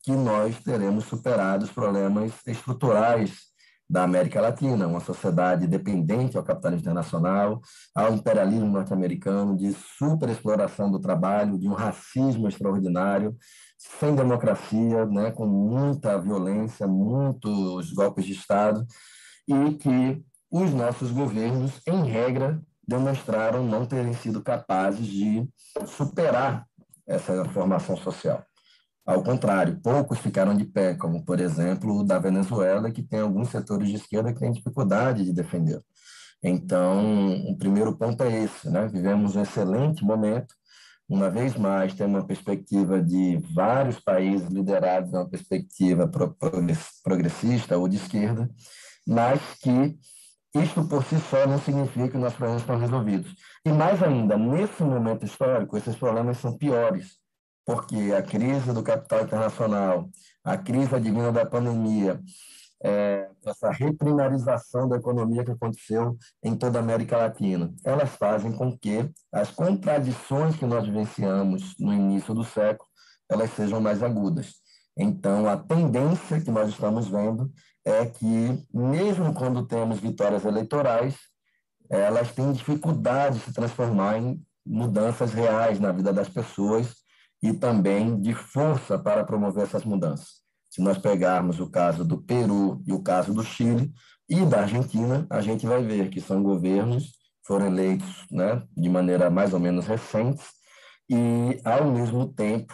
que 0.02 0.12
nós 0.12 0.58
teremos 0.60 1.04
superado 1.04 1.64
os 1.64 1.70
problemas 1.70 2.32
estruturais 2.46 3.50
da 3.88 4.04
América 4.04 4.40
Latina, 4.40 4.86
uma 4.86 5.00
sociedade 5.00 5.66
dependente 5.66 6.36
ao 6.36 6.44
capitalismo 6.44 6.82
internacional, 6.82 7.60
ao 7.92 8.14
imperialismo 8.14 8.66
norte-americano, 8.66 9.56
de 9.56 9.72
superexploração 9.98 10.90
do 10.90 11.00
trabalho, 11.00 11.58
de 11.58 11.66
um 11.66 11.72
racismo 11.72 12.46
extraordinário, 12.46 13.36
sem 13.76 14.14
democracia, 14.14 15.06
né, 15.06 15.32
com 15.32 15.44
muita 15.44 16.16
violência, 16.20 16.86
muitos 16.86 17.92
golpes 17.92 18.24
de 18.24 18.32
Estado, 18.32 18.86
e 19.48 19.74
que 19.74 20.24
os 20.48 20.72
nossos 20.72 21.10
governos, 21.10 21.80
em 21.84 22.04
regra, 22.04 22.62
demonstraram 22.86 23.64
não 23.64 23.84
terem 23.86 24.12
sido 24.12 24.40
capazes 24.40 25.06
de 25.06 25.48
superar 25.86 26.64
essa 27.06 27.44
formação 27.46 27.96
social. 27.96 28.44
Ao 29.10 29.24
contrário, 29.24 29.80
poucos 29.82 30.20
ficaram 30.20 30.56
de 30.56 30.64
pé, 30.64 30.94
como, 30.94 31.24
por 31.24 31.40
exemplo, 31.40 31.98
o 31.98 32.04
da 32.04 32.16
Venezuela, 32.20 32.92
que 32.92 33.02
tem 33.02 33.18
alguns 33.18 33.48
setores 33.48 33.88
de 33.88 33.96
esquerda 33.96 34.32
que 34.32 34.38
têm 34.38 34.52
dificuldade 34.52 35.24
de 35.24 35.32
defender. 35.32 35.82
Então, 36.40 37.34
o 37.50 37.58
primeiro 37.58 37.96
ponto 37.96 38.22
é 38.22 38.44
esse, 38.44 38.70
né? 38.70 38.86
Vivemos 38.86 39.34
um 39.34 39.42
excelente 39.42 40.04
momento, 40.04 40.54
uma 41.08 41.28
vez 41.28 41.56
mais, 41.56 41.92
tem 41.92 42.06
uma 42.06 42.24
perspectiva 42.24 43.02
de 43.02 43.36
vários 43.52 43.98
países 43.98 44.48
liderados 44.48 45.10
numa 45.10 45.28
perspectiva 45.28 46.08
progressista 47.02 47.76
ou 47.76 47.88
de 47.88 47.96
esquerda, 47.96 48.48
mas 49.04 49.40
que 49.60 49.98
isto 50.54 50.86
por 50.86 51.02
si 51.04 51.18
só 51.28 51.48
não 51.48 51.58
significa 51.58 52.10
que 52.10 52.16
nossos 52.16 52.38
problemas 52.38 52.62
estão 52.62 52.78
resolvidos. 52.78 53.34
E 53.66 53.72
mais 53.72 54.00
ainda, 54.04 54.38
nesse 54.38 54.84
momento 54.84 55.24
histórico, 55.24 55.76
esses 55.76 55.96
problemas 55.96 56.38
são 56.38 56.56
piores, 56.56 57.18
porque 57.64 58.12
a 58.16 58.22
crise 58.22 58.72
do 58.72 58.82
capital 58.82 59.22
internacional, 59.22 60.08
a 60.44 60.56
crise 60.56 60.94
advinda 60.94 61.32
da 61.32 61.46
pandemia, 61.46 62.20
é, 62.82 63.28
essa 63.44 63.70
reprimarização 63.70 64.88
da 64.88 64.96
economia 64.96 65.44
que 65.44 65.50
aconteceu 65.50 66.16
em 66.42 66.56
toda 66.56 66.78
a 66.78 66.82
América 66.82 67.16
Latina, 67.16 67.72
elas 67.84 68.10
fazem 68.10 68.52
com 68.52 68.76
que 68.76 69.10
as 69.32 69.50
contradições 69.50 70.56
que 70.56 70.66
nós 70.66 70.86
vivenciamos 70.86 71.74
no 71.78 71.92
início 71.92 72.34
do 72.34 72.44
século, 72.44 72.88
elas 73.28 73.50
sejam 73.50 73.80
mais 73.80 74.02
agudas. 74.02 74.54
Então, 74.96 75.48
a 75.48 75.56
tendência 75.56 76.40
que 76.40 76.50
nós 76.50 76.70
estamos 76.70 77.08
vendo 77.08 77.52
é 77.84 78.06
que, 78.06 78.66
mesmo 78.72 79.32
quando 79.34 79.66
temos 79.66 80.00
vitórias 80.00 80.44
eleitorais, 80.44 81.16
elas 81.88 82.32
têm 82.32 82.52
dificuldade 82.52 83.38
de 83.38 83.44
se 83.44 83.52
transformar 83.52 84.18
em 84.18 84.42
mudanças 84.64 85.32
reais 85.32 85.80
na 85.80 85.90
vida 85.92 86.12
das 86.12 86.28
pessoas 86.28 86.99
e 87.42 87.52
também 87.52 88.20
de 88.20 88.34
força 88.34 88.98
para 88.98 89.24
promover 89.24 89.64
essas 89.64 89.84
mudanças. 89.84 90.40
Se 90.68 90.80
nós 90.80 90.98
pegarmos 90.98 91.58
o 91.58 91.70
caso 91.70 92.04
do 92.04 92.22
Peru 92.22 92.82
e 92.86 92.92
o 92.92 93.02
caso 93.02 93.34
do 93.34 93.42
Chile 93.42 93.92
e 94.28 94.44
da 94.46 94.60
Argentina, 94.60 95.26
a 95.28 95.40
gente 95.40 95.66
vai 95.66 95.82
ver 95.82 96.10
que 96.10 96.20
são 96.20 96.42
governos 96.42 97.20
foram 97.50 97.66
eleitos 97.66 98.26
né, 98.30 98.62
de 98.76 98.88
maneira 98.88 99.28
mais 99.28 99.52
ou 99.52 99.58
menos 99.58 99.84
recente 99.84 100.44
e, 101.10 101.60
ao 101.64 101.90
mesmo 101.90 102.32
tempo, 102.32 102.72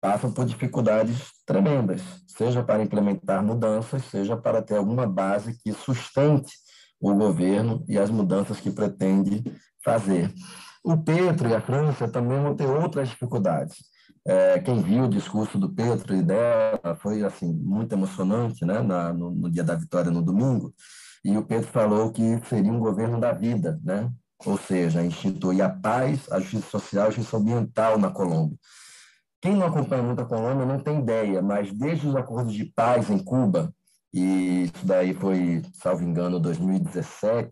passam 0.00 0.32
por 0.32 0.44
dificuldades 0.44 1.30
tremendas, 1.44 2.00
seja 2.28 2.62
para 2.62 2.84
implementar 2.84 3.42
mudanças, 3.42 4.04
seja 4.04 4.36
para 4.36 4.62
ter 4.62 4.76
alguma 4.76 5.08
base 5.08 5.58
que 5.60 5.72
sustente 5.72 6.52
o 7.00 7.12
governo 7.14 7.84
e 7.88 7.98
as 7.98 8.10
mudanças 8.10 8.60
que 8.60 8.70
pretende 8.70 9.42
fazer. 9.84 10.32
O 10.84 10.96
Petro 10.96 11.48
e 11.48 11.54
a 11.54 11.60
França 11.60 12.06
também 12.06 12.40
vão 12.40 12.54
ter 12.54 12.66
outras 12.66 13.08
dificuldades. 13.08 13.76
É, 14.24 14.60
quem 14.60 14.80
viu 14.80 15.04
o 15.04 15.08
discurso 15.08 15.58
do 15.58 15.68
Petro 15.68 16.14
e 16.14 16.22
dela 16.22 16.96
foi 17.00 17.24
assim 17.24 17.52
muito 17.52 17.92
emocionante, 17.92 18.64
né, 18.64 18.80
na, 18.80 19.12
no, 19.12 19.32
no, 19.32 19.50
dia 19.50 19.64
da 19.64 19.74
vitória 19.74 20.10
no 20.10 20.22
domingo. 20.22 20.72
E 21.24 21.36
o 21.36 21.44
Petro 21.44 21.68
falou 21.70 22.12
que 22.12 22.40
seria 22.48 22.72
um 22.72 22.78
governo 22.78 23.18
da 23.18 23.32
vida, 23.32 23.80
né, 23.82 24.10
ou 24.44 24.56
seja, 24.56 25.04
instituir 25.04 25.64
a 25.64 25.68
paz, 25.68 26.30
a 26.30 26.38
justiça 26.38 26.70
social, 26.70 27.06
a 27.08 27.10
justiça 27.10 27.36
ambiental 27.36 27.98
na 27.98 28.10
Colômbia. 28.10 28.56
Quem 29.40 29.56
não 29.56 29.66
acompanha 29.66 30.04
muito 30.04 30.22
a 30.22 30.26
Colômbia 30.26 30.66
não 30.66 30.78
tem 30.78 31.00
ideia, 31.00 31.42
mas 31.42 31.72
desde 31.72 32.06
os 32.06 32.14
acordos 32.14 32.54
de 32.54 32.64
paz 32.64 33.10
em 33.10 33.18
Cuba, 33.18 33.74
e 34.14 34.64
isso 34.64 34.86
daí 34.86 35.14
foi, 35.14 35.62
salvo 35.74 36.04
engano, 36.04 36.38
2017, 36.38 37.50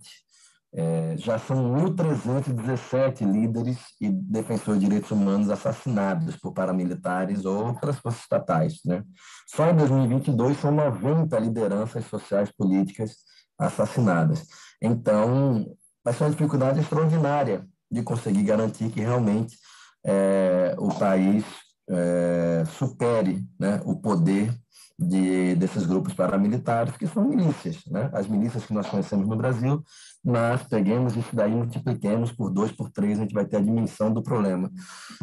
é, 0.73 1.17
já 1.17 1.39
são 1.39 1.75
1.317 1.75 3.25
líderes 3.31 3.79
e 4.01 4.09
defensores 4.09 4.81
de 4.81 4.87
direitos 4.87 5.11
humanos 5.11 5.51
assassinados 5.51 6.37
por 6.37 6.53
paramilitares 6.53 7.45
ou 7.45 7.67
outras 7.67 7.99
forças 7.99 8.23
estatais. 8.23 8.81
Né? 8.85 9.03
Só 9.49 9.69
em 9.69 9.77
2022 9.77 10.59
são 10.59 10.71
90 10.71 11.39
lideranças 11.39 12.05
sociais 12.07 12.53
políticas 12.53 13.17
assassinadas. 13.59 14.47
Então, 14.81 15.67
vai 16.05 16.15
ser 16.15 16.25
uma 16.25 16.31
dificuldade 16.31 16.81
extraordinária 16.81 17.67
de 17.91 18.03
conseguir 18.03 18.45
garantir 18.45 18.91
que 18.91 19.01
realmente 19.01 19.59
é, 20.05 20.75
o 20.79 20.89
país 20.95 21.45
é, 21.91 22.65
supere 22.67 23.45
né, 23.59 23.81
o 23.85 23.97
poder 23.97 24.55
de, 25.01 25.55
desses 25.55 25.87
grupos 25.87 26.13
paramilitares, 26.13 26.95
que 26.97 27.07
são 27.07 27.25
milícias, 27.25 27.79
né? 27.87 28.11
as 28.13 28.27
milícias 28.27 28.67
que 28.67 28.75
nós 28.75 28.87
conhecemos 28.87 29.27
no 29.27 29.35
Brasil, 29.35 29.83
mas 30.23 30.63
peguemos 30.65 31.17
isso 31.17 31.35
daí, 31.35 31.53
multipliquemos 31.53 32.31
por 32.33 32.51
dois, 32.51 32.71
por 32.71 32.91
três, 32.91 33.19
a 33.19 33.23
gente 33.23 33.33
vai 33.33 33.47
ter 33.47 33.57
a 33.57 33.63
dimensão 33.63 34.13
do 34.13 34.23
problema. 34.23 34.71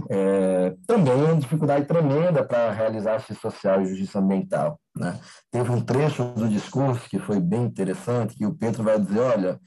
É, 0.10 0.76
também 0.88 1.14
é 1.14 1.26
uma 1.26 1.40
dificuldade 1.40 1.86
tremenda 1.86 2.44
para 2.44 2.72
realizar 2.72 3.20
justiça 3.20 3.52
social 3.52 3.82
e 3.82 3.90
justiça 3.90 4.18
ambiental. 4.18 4.80
Né? 4.96 5.20
Teve 5.52 5.72
um 5.72 5.80
trecho 5.80 6.24
do 6.24 6.50
discurso 6.50 7.08
que 7.08 7.20
foi 7.20 7.40
bem 7.40 7.66
interessante, 7.66 8.36
que 8.36 8.48
o 8.48 8.56
Pedro 8.56 8.84
vai 8.84 9.00
dizer, 9.00 9.20
olha, 9.20 9.60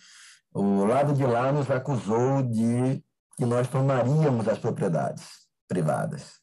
o 0.53 0.85
lado 0.85 1.13
de 1.13 1.25
lá 1.25 1.53
nos 1.53 1.71
acusou 1.71 2.43
de 2.43 3.01
que 3.37 3.47
nós 3.47 3.69
tomaríamos 3.69 4.49
as 4.49 4.59
propriedades 4.59 5.25
privadas. 5.69 6.40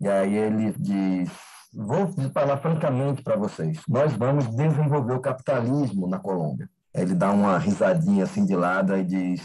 E 0.00 0.08
aí 0.08 0.34
ele 0.34 0.72
diz, 0.72 1.30
vou 1.72 2.08
falar 2.32 2.58
francamente 2.58 3.22
para 3.22 3.36
vocês, 3.36 3.80
nós 3.88 4.12
vamos 4.12 4.46
desenvolver 4.48 5.14
o 5.14 5.20
capitalismo 5.20 6.08
na 6.08 6.18
Colômbia. 6.18 6.68
Ele 6.94 7.14
dá 7.14 7.30
uma 7.30 7.58
risadinha 7.58 8.24
assim 8.24 8.44
de 8.44 8.56
lado 8.56 8.96
e 8.96 9.04
diz, 9.04 9.44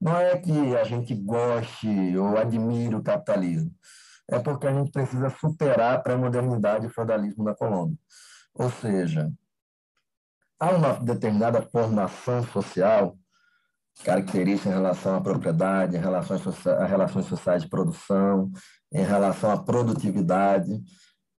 não 0.00 0.16
é 0.16 0.36
que 0.36 0.76
a 0.76 0.84
gente 0.84 1.14
goste 1.14 2.16
ou 2.16 2.36
admire 2.36 2.94
o 2.94 3.02
capitalismo, 3.02 3.72
é 4.28 4.38
porque 4.38 4.66
a 4.66 4.72
gente 4.72 4.90
precisa 4.90 5.30
superar 5.30 5.94
a 5.94 5.98
pré-modernidade 5.98 6.84
e 6.84 6.88
o 6.88 6.92
feudalismo 6.92 7.44
na 7.44 7.54
Colômbia. 7.54 7.98
Ou 8.54 8.70
seja, 8.70 9.32
há 10.58 10.70
uma 10.70 10.94
determinada 10.94 11.62
formação 11.62 12.42
social 12.44 13.16
características 14.02 14.72
em 14.72 14.74
relação 14.74 15.16
à 15.16 15.20
propriedade, 15.20 15.96
em 15.96 16.00
relação 16.00 16.36
a 16.78 16.84
relações 16.84 17.26
sociais 17.26 17.62
de 17.62 17.68
produção, 17.68 18.50
em 18.92 19.04
relação 19.04 19.50
à 19.50 19.56
produtividade, 19.56 20.82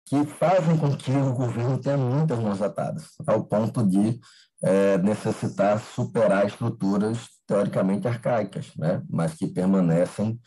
que 0.05 0.23
fazem 0.25 0.77
com 0.77 0.95
que 0.95 1.11
o 1.11 1.33
governo 1.33 1.79
tenha 1.79 1.97
muitas 1.97 2.39
mãos 2.39 2.61
atadas, 2.61 3.09
ao 3.25 3.43
ponto 3.43 3.83
de 3.83 4.19
é, 4.63 4.97
necessitar 4.99 5.79
superar 5.79 6.45
estruturas 6.45 7.27
teoricamente 7.47 8.07
arcaicas, 8.07 8.71
né? 8.77 9.01
mas 9.09 9.33
que 9.33 9.47
permanecem 9.47 10.39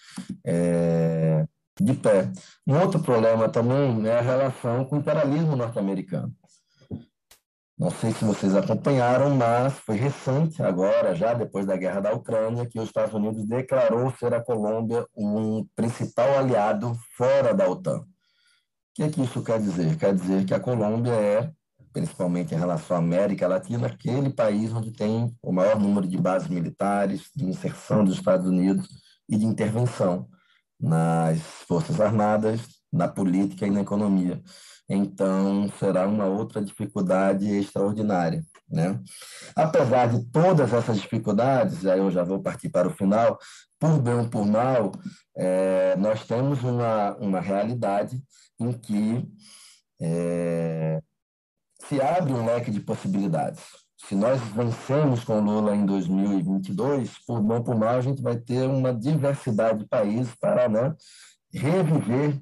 é, 0.45 1.45
de 1.81 1.95
pé. 1.95 2.31
Um 2.67 2.79
outro 2.79 3.00
problema 3.00 3.49
também 3.49 4.07
é 4.07 4.19
a 4.19 4.23
relação 4.23 4.85
com 4.85 4.97
o 4.97 4.99
imperialismo 4.99 5.57
norte-americano. 5.57 6.33
Não 7.78 7.92
sei 7.92 8.12
se 8.12 8.25
vocês 8.25 8.56
acompanharam, 8.56 9.37
mas 9.37 9.73
foi 9.75 9.94
recente, 9.94 10.61
agora, 10.61 11.14
já 11.14 11.32
depois 11.32 11.64
da 11.64 11.76
guerra 11.76 12.00
da 12.00 12.12
Ucrânia, 12.12 12.66
que 12.66 12.80
os 12.80 12.87
Estados 12.87 13.14
Unidos 13.14 13.47
declarou 13.47 14.12
ser 14.18 14.35
a 14.35 14.42
Colômbia 14.42 15.06
um 15.16 15.64
principal 15.76 16.38
aliado 16.38 16.99
fora 17.16 17.54
da 17.54 17.70
OTAN. 17.70 18.00
O 18.00 18.04
que, 18.94 19.04
é 19.04 19.08
que 19.08 19.23
isso 19.23 19.44
quer 19.44 19.61
dizer? 19.61 19.97
Quer 19.97 20.12
dizer 20.12 20.44
que 20.44 20.52
a 20.52 20.58
Colômbia 20.58 21.12
é, 21.12 21.52
principalmente 21.92 22.52
em 22.52 22.58
relação 22.58 22.97
à 22.97 22.99
América 22.99 23.47
Latina, 23.47 23.87
aquele 23.87 24.30
país 24.30 24.73
onde 24.73 24.90
tem 24.90 25.32
o 25.40 25.52
maior 25.52 25.78
número 25.78 26.08
de 26.08 26.18
bases 26.18 26.49
militares, 26.49 27.30
de 27.32 27.44
inserção 27.44 28.04
dos 28.04 28.16
Estados 28.16 28.49
Unidos 28.49 28.88
e 29.28 29.37
de 29.37 29.47
intervenção 29.47 30.28
nas 30.80 31.38
Forças 31.68 32.00
Armadas, 32.00 32.61
na 32.92 33.06
política 33.06 33.68
e 33.68 33.70
na 33.70 33.82
economia 33.82 34.42
então 34.88 35.71
será 35.78 36.07
uma 36.07 36.26
outra 36.26 36.62
dificuldade 36.62 37.47
extraordinária. 37.47 38.45
Né? 38.71 39.00
Apesar 39.54 40.09
de 40.09 40.25
todas 40.30 40.73
essas 40.73 41.00
dificuldades, 41.00 41.87
aí 41.87 41.99
eu 41.99 42.11
já 42.11 42.23
vou 42.23 42.40
partir 42.40 42.68
para 42.68 42.88
o 42.88 42.95
final, 42.95 43.38
por 43.78 44.00
bem 44.00 44.14
ou 44.14 44.28
por 44.28 44.47
mal, 44.47 44.92
é, 45.37 45.97
nós 45.97 46.25
temos 46.26 46.62
uma, 46.62 47.16
uma 47.16 47.40
realidade 47.40 48.23
em 48.61 48.73
que 48.73 49.26
é, 50.00 51.00
se 51.87 52.00
abre 52.00 52.33
um 52.33 52.45
leque 52.45 52.71
de 52.71 52.80
possibilidades. 52.80 53.62
Se 54.07 54.14
nós 54.14 54.40
vencemos 54.40 55.25
com 55.25 55.40
Lula 55.40 55.75
em 55.75 55.85
2022, 55.85 57.18
por 57.26 57.40
bom 57.40 57.57
ou 57.57 57.64
por 57.64 57.76
mal, 57.76 57.97
a 57.97 58.00
gente 58.00 58.23
vai 58.23 58.37
ter 58.37 58.66
uma 58.68 58.95
diversidade 58.95 59.80
de 59.80 59.88
países 59.88 60.35
para 60.35 60.68
né, 60.68 60.95
reviver 61.52 62.40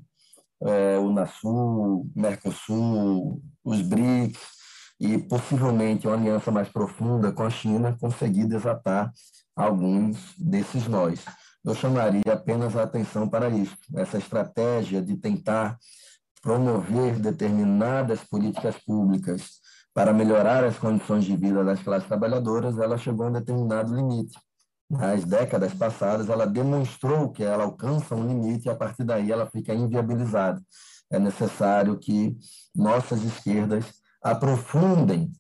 é, 0.63 0.99
o 0.99 1.13
NASUL, 1.13 2.09
Mercosul, 2.15 3.43
os 3.65 3.83
BRICS 3.83 4.41
e 4.99 5.19
possivelmente 5.19 6.07
uma 6.07 6.17
aliança 6.17 6.51
mais 6.51 6.69
profunda 6.69 7.33
com 7.33 7.43
a 7.43 7.51
China 7.51 7.97
conseguir 8.01 8.47
desatar 8.47 9.13
alguns 9.55 10.35
desses 10.39 10.87
nós. 10.87 11.25
Eu 11.65 11.75
chamaria 11.75 12.33
apenas 12.33 12.77
a 12.77 12.85
atenção 12.85 13.29
para 13.29 13.49
isso, 13.49 13.77
essa 13.95 14.19
estratégia 14.19 15.03
de 15.03 15.17
tentar 15.17 15.77
promover 16.41 17.19
determinadas 17.19 18.21
políticas 18.23 18.77
públicas 18.79 19.61
para 19.93 20.13
melhorar 20.13 20.63
as 20.63 20.79
condições 20.79 21.25
de 21.25 21.37
vida 21.37 21.65
das 21.65 21.83
classes 21.83 22.07
trabalhadoras, 22.07 22.79
ela 22.79 22.97
chegou 22.97 23.27
a 23.27 23.31
um 23.31 23.33
determinado 23.33 23.95
limite 23.95 24.39
nas 24.89 25.25
décadas 25.25 25.75
passadas, 25.75 26.29
ela 26.29 26.47
demonstrou 26.47 27.31
que 27.31 27.43
ela 27.43 27.65
alcança 27.65 28.15
um 28.15 28.27
limite 28.27 28.67
e, 28.67 28.71
a 28.71 28.75
partir 28.75 29.05
daí, 29.05 29.33
ela 29.33 29.47
fica 29.47 29.75
inviabilizada. 29.75 30.63
É 31.11 31.19
necessário 31.19 31.99
que 31.99 32.37
nossas 32.75 33.23
esquerdas 33.23 33.85
aprofundem 34.23 35.31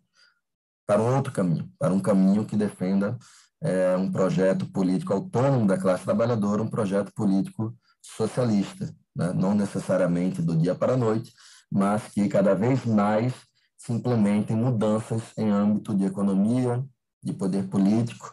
para 0.87 1.03
um 1.03 1.17
outro 1.17 1.33
caminho, 1.33 1.71
para 1.79 1.93
um 1.93 2.01
caminho 2.01 2.45
que 2.45 2.57
defenda 2.57 3.19
é, 3.61 3.97
um 3.97 4.11
projeto 4.11 4.67
político 4.67 5.13
autônomo 5.13 5.67
da 5.67 5.79
classe 5.79 6.05
trabalhadora, 6.05 6.63
um 6.63 6.71
projeto 6.71 7.13
político 7.13 7.75
socialista, 8.01 8.95
né? 9.15 9.33
não 9.33 9.55
necessariamente 9.55 10.41
do 10.41 10.57
dia 10.57 10.75
para 10.75 10.93
a 10.93 10.97
noite, 10.97 11.33
mas 11.71 12.05
que 12.09 12.29
cada 12.29 12.55
vez 12.55 12.85
mais 12.85 13.33
se 13.77 13.93
implementem 13.93 14.57
mudanças 14.57 15.23
em 15.37 15.51
âmbito 15.51 15.95
de 15.95 16.05
economia, 16.05 16.85
de 17.23 17.33
poder 17.33 17.65
político, 17.69 18.33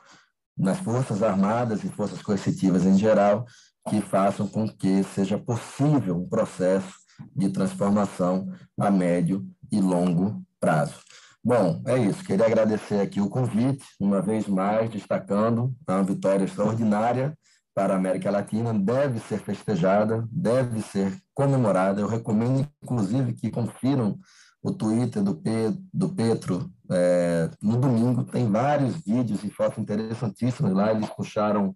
nas 0.58 0.80
Forças 0.80 1.24
Armadas 1.24 1.84
e 1.84 1.90
Forças 1.90 2.22
Coercitivas 2.22 2.86
em 2.86 2.98
geral, 2.98 3.46
que 3.90 4.02
façam 4.02 4.48
com 4.48 4.68
que 4.68 5.04
seja 5.04 5.38
possível 5.38 6.18
um 6.18 6.28
processo 6.28 6.94
de 7.36 7.50
transformação 7.50 8.48
a 8.80 8.90
médio 8.90 9.46
e 9.72 9.80
longo 9.80 10.44
prazo. 10.60 10.96
Bom, 11.44 11.82
é 11.86 11.98
isso. 11.98 12.24
Queria 12.24 12.46
agradecer 12.46 13.02
aqui 13.02 13.20
o 13.20 13.30
convite, 13.30 13.84
uma 14.00 14.22
vez 14.22 14.48
mais, 14.48 14.90
destacando 14.90 15.76
a 15.86 16.02
vitória 16.02 16.46
extraordinária 16.46 17.38
para 17.76 17.94
a 17.94 17.98
América 17.98 18.32
Latina, 18.32 18.74
deve 18.74 19.20
ser 19.20 19.40
festejada, 19.40 20.28
deve 20.32 20.82
ser 20.82 21.18
comemorada. 21.34 22.00
Eu 22.00 22.08
recomendo, 22.08 22.68
inclusive, 22.82 23.34
que 23.34 23.50
confiram 23.50 24.20
o 24.62 24.72
Twitter 24.72 25.22
do, 25.22 25.36
Pe, 25.36 25.78
do 25.94 26.10
Petro 26.10 26.72
é, 26.94 27.50
no 27.62 27.78
domingo. 27.78 28.24
Tem 28.24 28.50
vários 28.50 28.96
vídeos 28.96 29.44
e 29.44 29.50
fotos 29.50 29.80
interessantíssimas 29.80 30.74
lá. 30.74 30.92
Eles 30.92 31.10
puxaram 31.10 31.76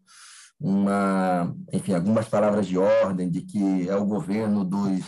uma, 0.59 1.53
enfim, 1.71 1.93
algumas 1.93 2.27
palavras 2.27 2.67
de 2.67 2.77
ordem 2.77 3.29
de 3.29 3.41
que 3.41 3.89
é 3.89 3.95
o 3.95 4.05
governo 4.05 4.63
dos, 4.63 5.05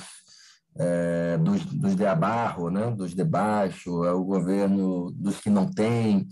é, 0.78 1.38
dos, 1.38 1.66
dos 1.66 1.96
de 1.96 2.06
abarro, 2.06 2.70
né? 2.70 2.92
dos 2.92 3.14
de 3.14 3.24
baixo, 3.24 4.04
é 4.04 4.12
o 4.12 4.24
governo 4.24 5.12
dos 5.12 5.40
que 5.40 5.50
não 5.50 5.70
têm. 5.70 6.28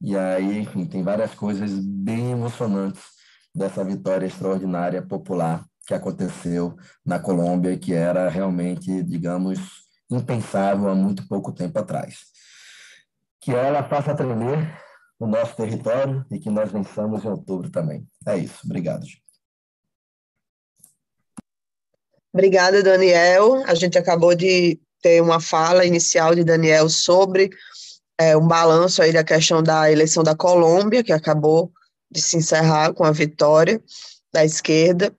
E 0.00 0.16
aí, 0.16 0.60
enfim, 0.60 0.84
tem 0.84 1.02
várias 1.02 1.34
coisas 1.34 1.70
bem 1.78 2.32
emocionantes 2.32 3.02
dessa 3.54 3.84
vitória 3.84 4.26
extraordinária 4.26 5.02
popular 5.02 5.64
que 5.86 5.94
aconteceu 5.94 6.76
na 7.04 7.18
Colômbia, 7.18 7.76
que 7.76 7.92
era 7.92 8.28
realmente, 8.28 9.02
digamos, 9.02 9.58
impensável 10.10 10.88
há 10.88 10.94
muito 10.94 11.26
pouco 11.26 11.52
tempo 11.52 11.78
atrás. 11.78 12.31
Que 13.42 13.50
ela 13.50 13.82
faça 13.82 14.14
tremer 14.14 14.80
o 15.18 15.26
nosso 15.26 15.54
território 15.54 16.24
e 16.30 16.38
que 16.38 16.48
nós 16.48 16.72
vençamos 16.72 17.24
em 17.24 17.28
outubro 17.28 17.70
também. 17.70 18.06
É 18.26 18.38
isso. 18.38 18.60
Obrigado. 18.64 19.04
Obrigada, 22.32 22.82
Daniel. 22.82 23.62
A 23.66 23.74
gente 23.74 23.98
acabou 23.98 24.34
de 24.34 24.80
ter 25.02 25.20
uma 25.20 25.38
fala 25.38 25.84
inicial 25.84 26.34
de 26.34 26.42
Daniel 26.42 26.88
sobre 26.88 27.50
é, 28.18 28.36
um 28.36 28.46
balanço 28.46 29.02
aí 29.02 29.12
da 29.12 29.22
questão 29.22 29.62
da 29.62 29.90
eleição 29.90 30.22
da 30.22 30.34
Colômbia, 30.34 31.04
que 31.04 31.12
acabou 31.12 31.70
de 32.10 32.22
se 32.22 32.36
encerrar 32.36 32.94
com 32.94 33.04
a 33.04 33.10
vitória 33.10 33.82
da 34.32 34.44
esquerda. 34.44 35.14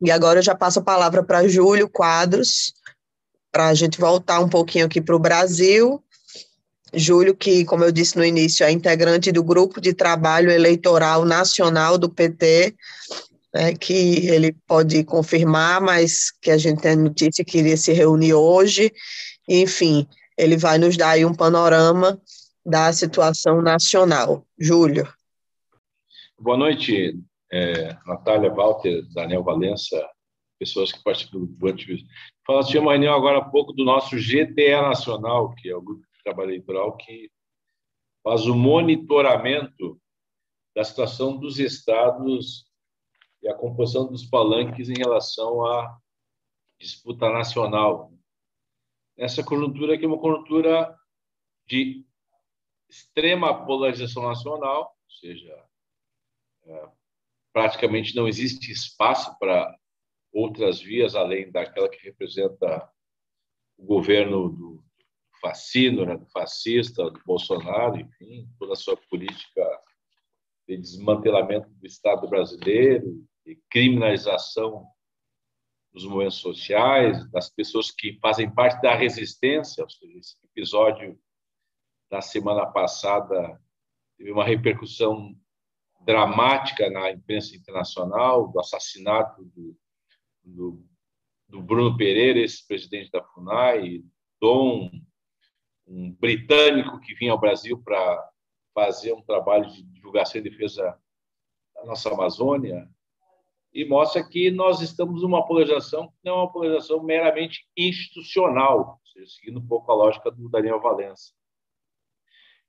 E 0.00 0.10
agora 0.10 0.38
eu 0.38 0.42
já 0.42 0.54
passo 0.54 0.78
a 0.78 0.84
palavra 0.84 1.22
para 1.22 1.46
Júlio 1.48 1.88
Quadros, 1.88 2.72
para 3.50 3.68
a 3.68 3.74
gente 3.74 3.98
voltar 3.98 4.40
um 4.40 4.48
pouquinho 4.48 4.86
aqui 4.86 5.00
para 5.00 5.16
o 5.16 5.20
Brasil. 5.20 6.02
Júlio, 6.94 7.36
que, 7.36 7.64
como 7.64 7.84
eu 7.84 7.92
disse 7.92 8.16
no 8.16 8.24
início, 8.24 8.64
é 8.64 8.70
integrante 8.70 9.30
do 9.30 9.42
grupo 9.42 9.80
de 9.80 9.92
trabalho 9.92 10.50
eleitoral 10.50 11.24
nacional 11.24 11.98
do 11.98 12.08
PT, 12.08 12.74
né, 13.52 13.74
que 13.74 14.26
ele 14.26 14.52
pode 14.66 15.04
confirmar, 15.04 15.80
mas 15.80 16.30
que 16.30 16.50
a 16.50 16.58
gente 16.58 16.82
tem 16.82 16.96
notícia 16.96 17.44
que 17.44 17.58
iria 17.58 17.76
se 17.76 17.92
reunir 17.92 18.34
hoje. 18.34 18.92
Enfim, 19.48 20.06
ele 20.36 20.56
vai 20.56 20.78
nos 20.78 20.96
dar 20.96 21.10
aí 21.10 21.24
um 21.24 21.34
panorama 21.34 22.20
da 22.64 22.92
situação 22.92 23.60
nacional. 23.60 24.46
Júlio. 24.58 25.08
Boa 26.38 26.56
noite, 26.56 27.18
é, 27.52 27.96
Natália 28.06 28.52
Walter, 28.52 29.02
Daniel 29.12 29.42
Valença, 29.42 30.00
pessoas 30.58 30.92
que 30.92 31.02
participam 31.02 31.40
do 31.44 31.66
ativismo. 31.68 32.06
Fala, 32.46 32.64
tinha 32.64 32.80
uma 32.80 32.92
reunião 32.92 33.14
agora 33.14 33.38
há 33.38 33.44
pouco 33.44 33.72
do 33.72 33.84
nosso 33.84 34.16
GTE 34.16 34.80
Nacional, 34.82 35.54
que 35.56 35.68
é 35.68 35.76
o 35.76 35.82
Grupo 35.82 36.07
Trabalho 36.28 36.50
Eleitoral, 36.50 36.94
que 36.96 37.30
faz 38.22 38.46
o 38.46 38.54
monitoramento 38.54 39.98
da 40.74 40.84
situação 40.84 41.38
dos 41.38 41.58
estados 41.58 42.70
e 43.42 43.48
a 43.48 43.54
composição 43.54 44.06
dos 44.06 44.26
palanques 44.26 44.90
em 44.90 44.98
relação 44.98 45.64
à 45.64 45.98
disputa 46.78 47.30
nacional. 47.30 48.12
Essa 49.16 49.42
conjuntura 49.42 49.94
aqui 49.94 50.04
é 50.04 50.08
uma 50.08 50.20
conjuntura 50.20 50.94
de 51.66 52.04
extrema 52.88 53.64
polarização 53.64 54.22
nacional, 54.24 54.82
ou 54.82 55.10
seja, 55.10 55.64
é, 56.64 56.88
praticamente 57.52 58.14
não 58.14 58.28
existe 58.28 58.70
espaço 58.70 59.36
para 59.38 59.74
outras 60.32 60.80
vias 60.80 61.14
além 61.14 61.50
daquela 61.50 61.88
que 61.88 62.04
representa 62.04 62.88
o 63.78 63.86
governo 63.86 64.50
do 64.50 64.67
fascino, 65.40 66.04
né, 66.04 66.18
fascista, 66.32 67.10
do 67.10 67.20
Bolsonaro, 67.24 67.98
enfim, 67.98 68.48
toda 68.58 68.72
a 68.72 68.76
sua 68.76 68.96
política 68.96 69.64
de 70.66 70.76
desmantelamento 70.76 71.68
do 71.70 71.86
Estado 71.86 72.28
brasileiro, 72.28 73.24
de 73.44 73.56
criminalização 73.70 74.86
dos 75.92 76.04
movimentos 76.04 76.38
sociais, 76.38 77.28
das 77.30 77.48
pessoas 77.48 77.90
que 77.90 78.18
fazem 78.20 78.52
parte 78.52 78.80
da 78.82 78.94
resistência. 78.94 79.84
Esse 80.16 80.36
episódio 80.44 81.18
da 82.10 82.20
semana 82.20 82.66
passada 82.66 83.58
teve 84.16 84.30
uma 84.30 84.44
repercussão 84.44 85.34
dramática 86.04 86.90
na 86.90 87.10
imprensa 87.10 87.56
internacional 87.56 88.48
do 88.48 88.60
assassinato 88.60 89.44
do 89.44 89.76
do, 90.54 90.84
do 91.48 91.62
Bruno 91.62 91.96
Pereira, 91.96 92.40
esse 92.40 92.66
presidente 92.66 93.10
da 93.10 93.22
FUNAI, 93.22 94.02
Dom, 94.40 94.90
um 95.88 96.12
britânico 96.12 97.00
que 97.00 97.14
vinha 97.14 97.32
ao 97.32 97.40
Brasil 97.40 97.80
para 97.82 98.30
fazer 98.74 99.12
um 99.12 99.22
trabalho 99.22 99.70
de 99.70 99.82
divulgação 99.82 100.40
e 100.40 100.44
defesa 100.44 100.98
da 101.74 101.84
nossa 101.84 102.12
Amazônia, 102.12 102.88
e 103.72 103.84
mostra 103.84 104.26
que 104.26 104.50
nós 104.50 104.80
estamos 104.80 105.22
numa 105.22 105.46
polarização 105.46 106.08
que 106.08 106.16
não 106.24 106.32
é 106.32 106.36
uma 106.36 106.52
polarização 106.52 107.02
meramente 107.02 107.66
institucional, 107.76 109.00
seja, 109.12 109.26
seguindo 109.26 109.60
um 109.60 109.66
pouco 109.66 109.90
a 109.90 109.94
lógica 109.94 110.30
do 110.30 110.48
Daniel 110.48 110.80
Valença. 110.80 111.32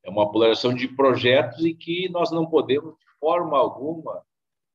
é 0.03 0.09
uma 0.09 0.31
polarização 0.31 0.73
de 0.73 0.87
projetos 0.87 1.65
e 1.65 1.73
que 1.73 2.07
nós 2.09 2.31
não 2.31 2.45
podemos, 2.45 2.97
de 2.97 3.05
forma 3.19 3.57
alguma, 3.57 4.23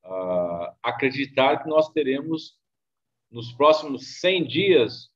uh, 0.05 0.75
acreditar 0.83 1.63
que 1.63 1.69
nós 1.69 1.89
teremos, 1.91 2.59
nos 3.31 3.53
próximos 3.53 4.21
100 4.21 4.47
dias, 4.47 5.11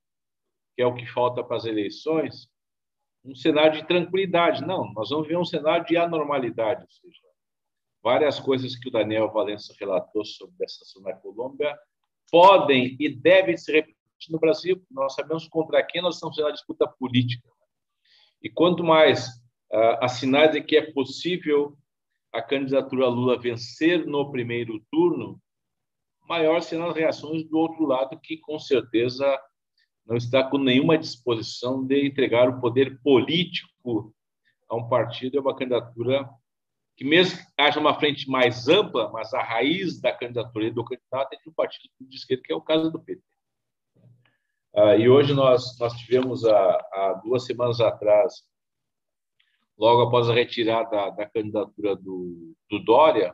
que 0.75 0.81
é 0.81 0.85
o 0.85 0.95
que 0.95 1.05
falta 1.05 1.43
para 1.43 1.57
as 1.57 1.65
eleições, 1.65 2.49
um 3.23 3.35
cenário 3.35 3.81
de 3.81 3.87
tranquilidade. 3.87 4.65
Não, 4.65 4.91
nós 4.93 5.09
vamos 5.09 5.27
ver 5.27 5.37
um 5.37 5.45
cenário 5.45 5.85
de 5.85 5.97
anormalidade, 5.97 6.83
ou 6.83 6.89
seja, 6.89 7.27
várias 8.01 8.39
coisas 8.39 8.75
que 8.75 8.87
o 8.87 8.91
Daniel 8.91 9.31
Valença 9.31 9.73
relatou 9.79 10.23
sobre 10.25 10.63
essa 10.63 10.85
situação 10.85 11.01
na 11.01 11.13
Colômbia 11.17 11.77
podem 12.31 12.95
e 12.99 13.09
devem 13.09 13.57
se 13.57 13.71
repetir 13.71 13.97
no 14.29 14.39
Brasil. 14.39 14.81
Nós 14.89 15.13
sabemos 15.15 15.47
contra 15.47 15.83
quem 15.83 16.01
nós 16.01 16.15
estamos 16.15 16.37
na 16.37 16.51
disputa 16.51 16.87
política. 16.87 17.47
E 18.41 18.49
quanto 18.49 18.83
mais 18.83 19.27
uh, 19.71 19.97
há 20.01 20.07
sinais 20.07 20.51
de 20.51 20.61
que 20.61 20.77
é 20.77 20.91
possível 20.91 21.77
a 22.31 22.41
candidatura 22.41 23.07
Lula 23.07 23.39
vencer 23.39 24.05
no 24.05 24.31
primeiro 24.31 24.79
turno, 24.91 25.41
maior 26.27 26.61
serão 26.61 26.89
as 26.89 26.95
reações 26.95 27.43
do 27.49 27.57
outro 27.57 27.85
lado, 27.85 28.19
que 28.21 28.37
com 28.37 28.59
certeza 28.59 29.25
não 30.09 30.17
está 30.17 30.43
com 30.43 30.57
nenhuma 30.57 30.97
disposição 30.97 31.85
de 31.85 32.07
entregar 32.07 32.49
o 32.49 32.59
poder 32.59 32.99
político 33.03 34.11
a 34.67 34.75
um 34.75 34.89
partido 34.89 35.35
e 35.35 35.39
uma 35.39 35.55
candidatura 35.55 36.27
que 36.97 37.05
mesmo 37.05 37.37
que 37.37 37.61
haja 37.61 37.79
uma 37.79 37.97
frente 37.97 38.27
mais 38.27 38.67
ampla, 38.67 39.09
mas 39.11 39.33
a 39.35 39.41
raiz 39.41 40.01
da 40.01 40.11
candidatura 40.11 40.65
e 40.65 40.71
do 40.71 40.83
candidato 40.83 41.33
é 41.33 41.37
de 41.37 41.47
um 41.47 41.53
partido 41.53 41.93
de 42.01 42.15
esquerda, 42.15 42.43
que 42.43 42.51
é 42.51 42.55
o 42.55 42.61
caso 42.61 42.91
do 42.91 42.99
PT. 42.99 43.21
Ah, 44.75 44.95
e 44.97 45.07
hoje 45.07 45.33
nós, 45.33 45.77
nós 45.79 45.93
tivemos, 45.93 46.43
há, 46.43 46.71
há, 46.91 47.21
duas 47.23 47.45
semanas 47.45 47.79
atrás, 47.79 48.43
logo 49.77 50.01
após 50.01 50.27
a 50.27 50.33
retirada 50.33 51.11
da, 51.11 51.29
candidatura 51.29 51.95
do, 51.95 52.53
do 52.69 52.79
Dória, 52.79 53.33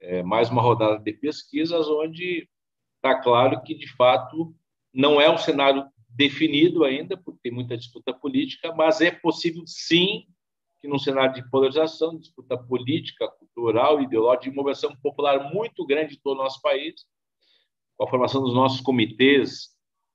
é, 0.00 0.22
mais 0.22 0.50
uma 0.50 0.62
rodada 0.62 0.98
de 0.98 1.12
pesquisas, 1.12 1.88
onde 1.88 2.48
está 2.94 3.20
claro 3.20 3.60
que, 3.62 3.74
de 3.74 3.88
fato, 3.94 4.54
não 4.94 5.20
é 5.20 5.30
um 5.30 5.36
cenário 5.36 5.84
definido 6.16 6.84
ainda, 6.84 7.16
porque 7.16 7.40
tem 7.42 7.52
muita 7.52 7.76
disputa 7.76 8.12
política, 8.12 8.74
mas 8.74 9.00
é 9.00 9.10
possível, 9.10 9.62
sim, 9.66 10.26
que 10.80 10.88
num 10.88 10.98
cenário 10.98 11.34
de 11.34 11.50
polarização, 11.50 12.18
disputa 12.18 12.56
política, 12.56 13.28
cultural, 13.28 14.00
ideológica, 14.00 14.50
de 14.50 14.56
mobilização 14.56 14.96
popular 14.96 15.52
muito 15.52 15.84
grande 15.86 16.14
em 16.14 16.18
todo 16.18 16.38
o 16.38 16.42
nosso 16.42 16.60
país, 16.62 16.94
com 17.96 18.04
a 18.04 18.08
formação 18.08 18.42
dos 18.42 18.54
nossos 18.54 18.80
comitês 18.80 19.70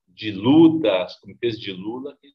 de 0.08 0.30
luta, 0.30 1.04
os 1.04 1.16
comitês 1.16 1.58
de 1.58 1.72
Lula, 1.72 2.16
que 2.20 2.32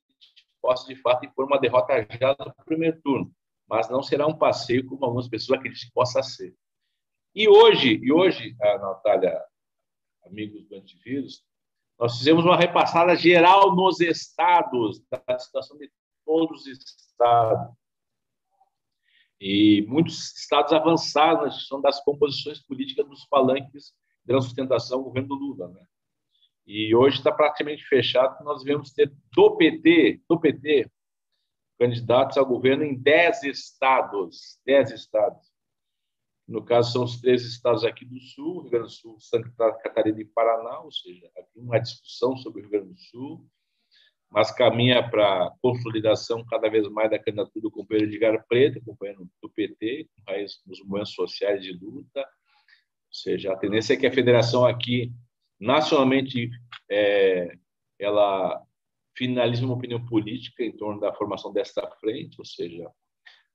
possa, 0.62 0.88
de 0.88 1.00
fato, 1.00 1.26
impor 1.26 1.46
uma 1.46 1.60
derrota 1.60 2.06
já 2.20 2.36
no 2.40 2.66
primeiro 2.66 3.00
turno. 3.02 3.32
Mas 3.70 3.90
não 3.90 4.02
será 4.02 4.26
um 4.28 4.38
passeio 4.38 4.86
como 4.86 5.06
algumas 5.06 5.28
pessoas 5.28 5.60
acreditam 5.60 5.88
que 5.88 5.94
possa 5.94 6.24
ser. 6.24 6.56
E 7.36 7.48
hoje, 7.48 8.00
e 8.02 8.12
hoje, 8.12 8.56
a 8.62 8.78
Natália, 8.78 9.40
amigos 10.26 10.66
do 10.68 10.76
antivírus, 10.76 11.44
nós 12.00 12.18
fizemos 12.18 12.46
uma 12.46 12.56
repassada 12.56 13.16
geral 13.16 13.76
nos 13.76 14.00
estados, 14.00 15.02
da 15.10 15.40
situação 15.40 15.78
de 15.78 15.92
todos 16.26 16.66
os 16.66 16.68
estados. 16.68 17.76
E 19.40 19.84
muitos 19.88 20.36
estados 20.36 20.74
avançaram 20.74 21.42
na 21.42 21.48
discussão 21.48 21.82
das 21.82 22.04
composições 22.04 22.60
políticas 22.64 23.08
dos 23.08 23.26
palanques 23.26 23.94
da 24.26 24.42
sustentação 24.42 25.00
do 25.00 25.06
governo 25.06 25.36
Lula. 25.36 25.70
Né? 25.70 25.86
E 26.66 26.94
hoje 26.94 27.18
está 27.18 27.32
praticamente 27.32 27.84
fechado, 27.86 28.44
nós 28.44 28.64
devemos 28.64 28.92
ter 28.92 29.12
do 29.34 29.56
PT, 29.56 30.22
do 30.28 30.40
PT, 30.40 30.92
candidatos 31.80 32.38
ao 32.38 32.46
governo 32.46 32.84
em 32.84 32.96
10 32.96 33.44
estados, 33.44 34.60
10 34.66 34.92
estados. 34.92 35.57
No 36.48 36.64
caso, 36.64 36.94
são 36.94 37.04
os 37.04 37.20
três 37.20 37.44
estados 37.44 37.84
aqui 37.84 38.06
do 38.06 38.20
Sul, 38.22 38.62
Rio 38.62 38.72
Grande 38.72 38.86
do 38.86 38.92
Sul, 38.92 39.20
Santa 39.20 39.50
Catarina 39.84 40.22
e 40.22 40.26
Paraná, 40.26 40.80
ou 40.80 40.92
seja, 40.92 41.30
aqui 41.38 41.60
uma 41.60 41.78
discussão 41.78 42.38
sobre 42.38 42.62
o 42.62 42.64
Rio 42.64 42.72
Grande 42.72 42.94
do 42.94 43.00
Sul, 43.00 43.46
mas 44.32 44.52
caminha 44.52 45.10
para 45.10 45.52
consolidação 45.62 46.46
cada 46.46 46.70
vez 46.70 46.88
mais 46.90 47.10
da 47.10 47.20
candidatura 47.20 47.62
do 47.62 47.72
companheiro 47.72 48.10
Edgar 48.10 48.46
Preto, 48.48 48.84
companheiro 48.84 49.28
do 49.42 49.50
PT, 49.50 50.08
com 50.16 50.32
raiz 50.32 50.62
nos 50.66 50.80
movimentos 50.80 51.14
sociais 51.14 51.62
de 51.62 51.74
luta. 51.74 52.20
Ou 52.22 53.14
seja, 53.14 53.52
a 53.52 53.58
tendência 53.58 53.94
é 53.94 53.98
que 53.98 54.08
a 54.08 54.12
federação 54.12 54.66
aqui, 54.66 55.12
nacionalmente, 55.60 56.50
é, 56.90 57.58
ela 58.00 58.62
finalize 59.18 59.64
uma 59.66 59.74
opinião 59.74 60.06
política 60.06 60.64
em 60.64 60.76
torno 60.76 61.00
da 61.00 61.14
formação 61.14 61.52
desta 61.52 61.90
frente, 62.00 62.36
ou 62.40 62.46
seja, 62.46 62.90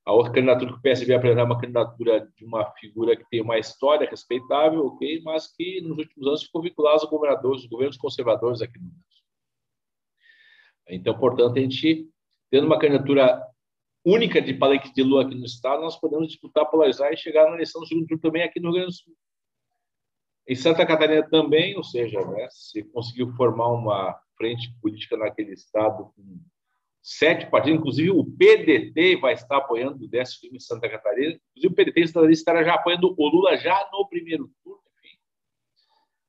a 0.05 0.11
outra 0.11 0.33
candidatura 0.33 0.71
que 0.71 0.77
o 0.77 0.81
PSB 0.81 1.13
apresentar 1.13 1.41
é 1.41 1.45
uma 1.45 1.59
candidatura 1.59 2.29
de 2.35 2.43
uma 2.43 2.69
figura 2.73 3.15
que 3.15 3.23
tem 3.29 3.41
uma 3.41 3.57
história 3.57 4.09
respeitável, 4.09 4.85
ok, 4.85 5.21
mas 5.23 5.47
que 5.47 5.79
nos 5.81 5.97
últimos 5.97 6.27
anos 6.27 6.43
ficou 6.43 6.61
vinculada 6.61 6.95
aos 6.97 7.09
governadores, 7.09 7.63
os 7.63 7.69
governos 7.69 7.97
conservadores 7.97 8.61
aqui 8.61 8.77
no 8.79 8.89
Brasil. 8.89 9.23
Então, 10.89 11.17
portanto, 11.17 11.57
a 11.57 11.61
gente, 11.61 12.09
tendo 12.49 12.67
uma 12.67 12.77
candidatura 12.77 13.41
única 14.05 14.41
de 14.41 14.53
palanque 14.53 14.93
de 14.93 15.01
Lula 15.01 15.23
aqui 15.23 15.35
no 15.35 15.45
Estado, 15.45 15.81
nós 15.81 15.97
podemos 15.97 16.27
disputar, 16.27 16.69
polarizar 16.69 17.13
e 17.13 17.17
chegar 17.17 17.47
na 17.47 17.55
eleição 17.55 17.79
do 17.79 17.87
segundo 17.87 18.19
também 18.19 18.43
aqui 18.43 18.59
no 18.59 18.71
Rio 18.71 18.79
Grande 18.79 18.87
do 18.87 18.93
Sul. 18.93 19.13
Em 20.45 20.55
Santa 20.55 20.85
Catarina 20.85 21.25
também, 21.29 21.77
ou 21.77 21.83
seja, 21.83 22.19
né, 22.25 22.47
se 22.51 22.83
conseguiu 22.83 23.31
formar 23.37 23.69
uma 23.69 24.19
frente 24.35 24.69
política 24.81 25.15
naquele 25.15 25.53
Estado 25.53 26.11
com 26.13 26.39
sete 27.03 27.47
partidos, 27.51 27.79
inclusive 27.79 28.09
o 28.11 28.23
PDT 28.23 29.17
vai 29.17 29.33
estar 29.33 29.57
apoiando 29.57 30.05
o 30.05 30.07
décimo 30.07 30.39
time 30.39 30.57
em 30.57 30.61
Santa 30.61 30.89
Catarina, 30.89 31.37
inclusive 31.51 31.73
o 31.73 31.75
PDT 31.75 32.31
estará 32.31 32.63
já 32.63 32.75
apoiando 32.75 33.13
o 33.17 33.27
Lula 33.27 33.57
já 33.57 33.89
no 33.91 34.07
primeiro 34.07 34.49
turno, 34.63 34.81
enfim. 34.97 35.17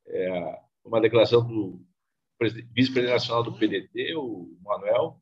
É 0.09 0.61
uma 0.85 1.01
declaração 1.01 1.47
do 1.47 1.81
vice-presidente 2.41 3.13
nacional 3.13 3.45
do 3.45 3.57
PDT, 3.57 4.17
o 4.17 4.59
Manuel 4.61 5.21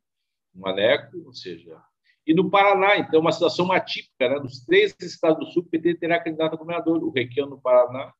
Maneco, 0.54 1.18
ou 1.26 1.34
seja, 1.34 1.78
e 2.26 2.32
no 2.32 2.50
Paraná, 2.50 2.96
então, 2.96 3.20
uma 3.20 3.32
situação 3.32 3.70
atípica, 3.72 4.28
né? 4.28 4.38
Dos 4.38 4.64
três 4.64 4.94
estados 5.00 5.44
do 5.44 5.52
Sul, 5.52 5.62
o 5.62 5.66
PT 5.66 5.96
terá 5.96 6.22
candidato 6.22 6.54
a 6.54 6.56
governador, 6.56 7.02
o 7.02 7.10
Requião 7.10 7.48
no 7.48 7.60
Paraná, 7.60 8.12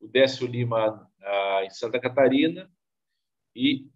o 0.00 0.08
Décio 0.08 0.46
Lima 0.46 1.08
ah, 1.22 1.62
em 1.64 1.70
Santa 1.70 2.00
Catarina 2.00 2.70
e 3.54 3.88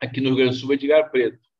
aqui 0.00 0.20
no 0.20 0.28
Rio 0.28 0.36
Grande 0.36 0.52
do 0.52 0.56
Sul, 0.56 0.72
Edgar 0.72 1.10
Preto. 1.10 1.51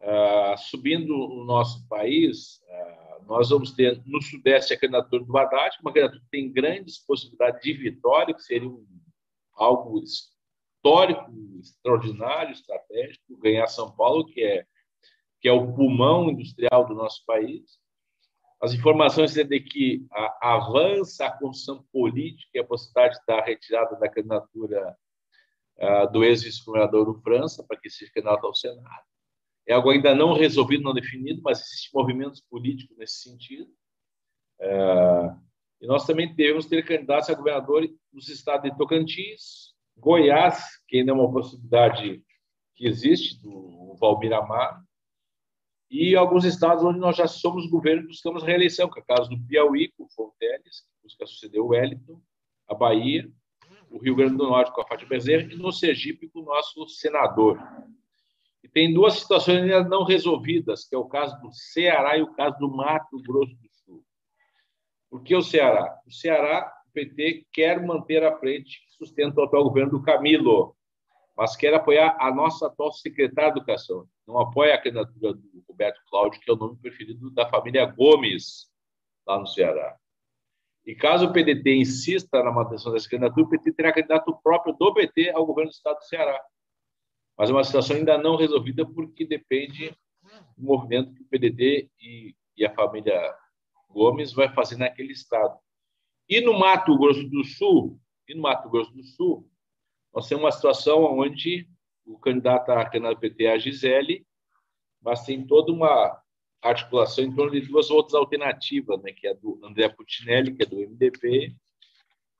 Ah, 0.00 0.54
subindo 0.56 1.12
o 1.12 1.44
nosso 1.44 1.86
país, 1.88 2.62
ah, 2.68 3.18
nós 3.26 3.50
vamos 3.50 3.72
ter 3.72 4.00
no 4.06 4.22
Sudeste 4.22 4.72
a 4.72 4.78
candidatura 4.78 5.24
do 5.24 5.36
Haddad, 5.36 5.76
uma 5.80 5.92
candidatura 5.92 6.22
que 6.22 6.30
tem 6.30 6.52
grandes 6.52 6.98
possibilidades 6.98 7.60
de 7.62 7.72
vitória, 7.72 8.34
que 8.34 8.42
seria 8.42 8.68
um, 8.68 8.86
algo 9.54 10.00
histórico, 10.02 11.32
extraordinário, 11.60 12.52
estratégico, 12.52 13.38
ganhar 13.38 13.66
São 13.66 13.90
Paulo, 13.94 14.24
que 14.26 14.42
é, 14.42 14.64
que 15.40 15.48
é 15.48 15.52
o 15.52 15.74
pulmão 15.74 16.30
industrial 16.30 16.86
do 16.86 16.94
nosso 16.94 17.24
país. 17.26 17.78
As 18.60 18.72
informações 18.72 19.36
é 19.36 19.44
de 19.44 19.60
que 19.60 20.06
a, 20.12 20.54
avança 20.54 21.26
a 21.26 21.38
construção 21.38 21.84
política 21.92 22.50
e 22.54 22.58
a 22.60 22.64
possibilidade 22.64 23.18
da 23.26 23.40
retirada 23.40 23.96
da 23.96 24.08
candidatura 24.08 24.96
uh, 25.76 26.12
do 26.12 26.24
ex-vice-governador 26.24 27.04
do 27.04 27.20
França, 27.20 27.64
para 27.66 27.78
que 27.78 27.90
seja 27.90 28.12
candidato 28.12 28.46
ao 28.46 28.54
Senado. 28.54 29.08
É 29.68 29.74
algo 29.74 29.90
ainda 29.90 30.14
não 30.14 30.32
resolvido, 30.32 30.82
não 30.82 30.94
definido, 30.94 31.42
mas 31.44 31.60
existem 31.60 31.90
movimentos 31.92 32.40
políticos 32.40 32.96
nesse 32.96 33.20
sentido. 33.20 33.70
Uh, 34.58 35.38
e 35.80 35.86
nós 35.86 36.06
também 36.06 36.34
devemos 36.34 36.64
ter 36.64 36.82
candidatos 36.84 37.28
a 37.28 37.34
governador 37.34 37.86
nos 38.10 38.30
estados 38.30 38.68
de 38.68 38.76
Tocantins, 38.78 39.74
Goiás, 39.96 40.64
que 40.88 40.96
ainda 40.96 41.12
é 41.12 41.14
uma 41.14 41.30
possibilidade 41.30 42.24
que 42.74 42.86
existe, 42.86 43.42
do 43.42 43.94
Valmir 44.00 44.32
Amar, 44.32 44.82
e 45.90 46.16
alguns 46.16 46.44
estados 46.44 46.82
onde 46.82 46.98
nós 46.98 47.16
já 47.16 47.26
somos 47.26 47.68
governo 47.68 48.04
e 48.04 48.06
buscamos 48.06 48.42
reeleição, 48.42 48.90
que 48.90 48.98
é 49.00 49.02
o 49.02 49.06
caso 49.06 49.28
do 49.28 49.38
Piauí, 49.46 49.92
com 49.92 50.04
o 50.04 50.10
Fonteles, 50.10 50.80
que 50.80 51.02
busca 51.02 51.26
suceder 51.26 51.60
o 51.60 51.68
Wellington, 51.68 52.20
a 52.66 52.74
Bahia, 52.74 53.30
o 53.90 53.98
Rio 53.98 54.14
Grande 54.14 54.36
do 54.36 54.46
Norte 54.46 54.72
com 54.72 54.80
a 54.80 54.86
Fátima 54.86 55.10
Bezerra 55.10 55.50
e 55.50 55.56
no 55.56 55.72
Sergipe 55.72 56.28
com 56.28 56.40
o 56.40 56.44
nosso 56.44 56.86
senador. 56.88 57.58
E 58.62 58.68
tem 58.68 58.92
duas 58.92 59.14
situações 59.14 59.62
ainda 59.62 59.84
não 59.84 60.04
resolvidas, 60.04 60.84
que 60.84 60.94
é 60.94 60.98
o 60.98 61.06
caso 61.06 61.40
do 61.40 61.52
Ceará 61.52 62.18
e 62.18 62.22
o 62.22 62.32
caso 62.34 62.58
do 62.58 62.68
Mato 62.68 63.22
Grosso 63.22 63.54
do 63.54 63.68
Sul. 63.84 64.04
Por 65.08 65.22
que 65.22 65.34
o 65.34 65.42
Ceará? 65.42 65.96
O 66.06 66.12
Ceará, 66.12 66.72
o 66.88 66.92
PT 66.92 67.46
quer 67.52 67.84
manter 67.84 68.24
a 68.24 68.36
frente 68.36 68.88
sustenta 68.98 69.40
o 69.40 69.44
atual 69.44 69.62
governo 69.62 69.92
do 69.92 70.02
Camilo, 70.02 70.76
mas 71.36 71.54
quer 71.54 71.72
apoiar 71.72 72.16
a 72.20 72.34
nossa 72.34 72.66
atual 72.66 72.92
secretária 72.92 73.52
de 73.52 73.58
Educação. 73.58 74.06
Não 74.26 74.38
apoia 74.38 74.74
a 74.74 74.82
candidatura 74.82 75.34
do 75.34 75.64
Roberto 75.68 76.00
Cláudio, 76.10 76.40
que 76.40 76.50
é 76.50 76.54
o 76.54 76.56
nome 76.56 76.76
preferido 76.76 77.30
da 77.30 77.48
família 77.48 77.86
Gomes, 77.86 78.68
lá 79.24 79.38
no 79.38 79.46
Ceará. 79.46 79.96
E 80.84 80.94
caso 80.94 81.26
o 81.26 81.32
PDT 81.32 81.76
insista 81.76 82.42
na 82.42 82.50
manutenção 82.50 82.92
dessa 82.92 83.08
candidatura, 83.08 83.46
o 83.46 83.48
PT 83.48 83.72
terá 83.72 83.92
candidato 83.92 84.36
próprio 84.42 84.74
do 84.74 84.92
PT 84.92 85.30
ao 85.30 85.46
governo 85.46 85.70
do 85.70 85.74
Estado 85.74 85.98
do 85.98 86.04
Ceará. 86.04 86.42
Mas 87.38 87.48
é 87.48 87.52
uma 87.52 87.62
situação 87.62 87.96
ainda 87.96 88.18
não 88.18 88.36
resolvida, 88.36 88.84
porque 88.84 89.24
depende 89.24 89.96
do 90.56 90.64
movimento 90.64 91.14
que 91.14 91.22
o 91.22 91.26
PDT 91.26 91.88
e, 92.00 92.34
e 92.56 92.66
a 92.66 92.74
família 92.74 93.34
Gomes 93.88 94.32
vai 94.32 94.52
fazer 94.52 94.76
naquele 94.76 95.12
estado. 95.12 95.56
E 96.28 96.40
no 96.40 96.58
Mato 96.58 96.98
Grosso 96.98 97.24
do 97.28 97.44
Sul, 97.44 97.98
e 98.26 98.34
no 98.34 98.42
Mato 98.42 98.68
Grosso 98.68 98.92
do 98.92 99.04
Sul, 99.04 99.48
nós 100.12 100.28
temos 100.28 100.44
uma 100.44 100.50
situação 100.50 101.04
onde 101.04 101.68
o 102.04 102.18
candidato 102.18 102.70
à 102.70 102.84
Câmara 102.84 103.16
PT 103.16 103.44
é 103.44 103.52
a 103.52 103.58
Gisele, 103.58 104.26
mas 105.00 105.24
tem 105.24 105.46
toda 105.46 105.72
uma 105.72 106.20
articulação 106.60 107.24
em 107.24 107.34
torno 107.34 107.52
de 107.52 107.60
duas 107.60 107.88
outras 107.88 108.14
alternativas, 108.14 109.00
né, 109.02 109.12
que 109.12 109.28
é 109.28 109.34
do 109.34 109.60
André 109.62 109.88
Putinelli, 109.88 110.56
que 110.56 110.64
é 110.64 110.66
do 110.66 110.76
MDB, 110.76 111.54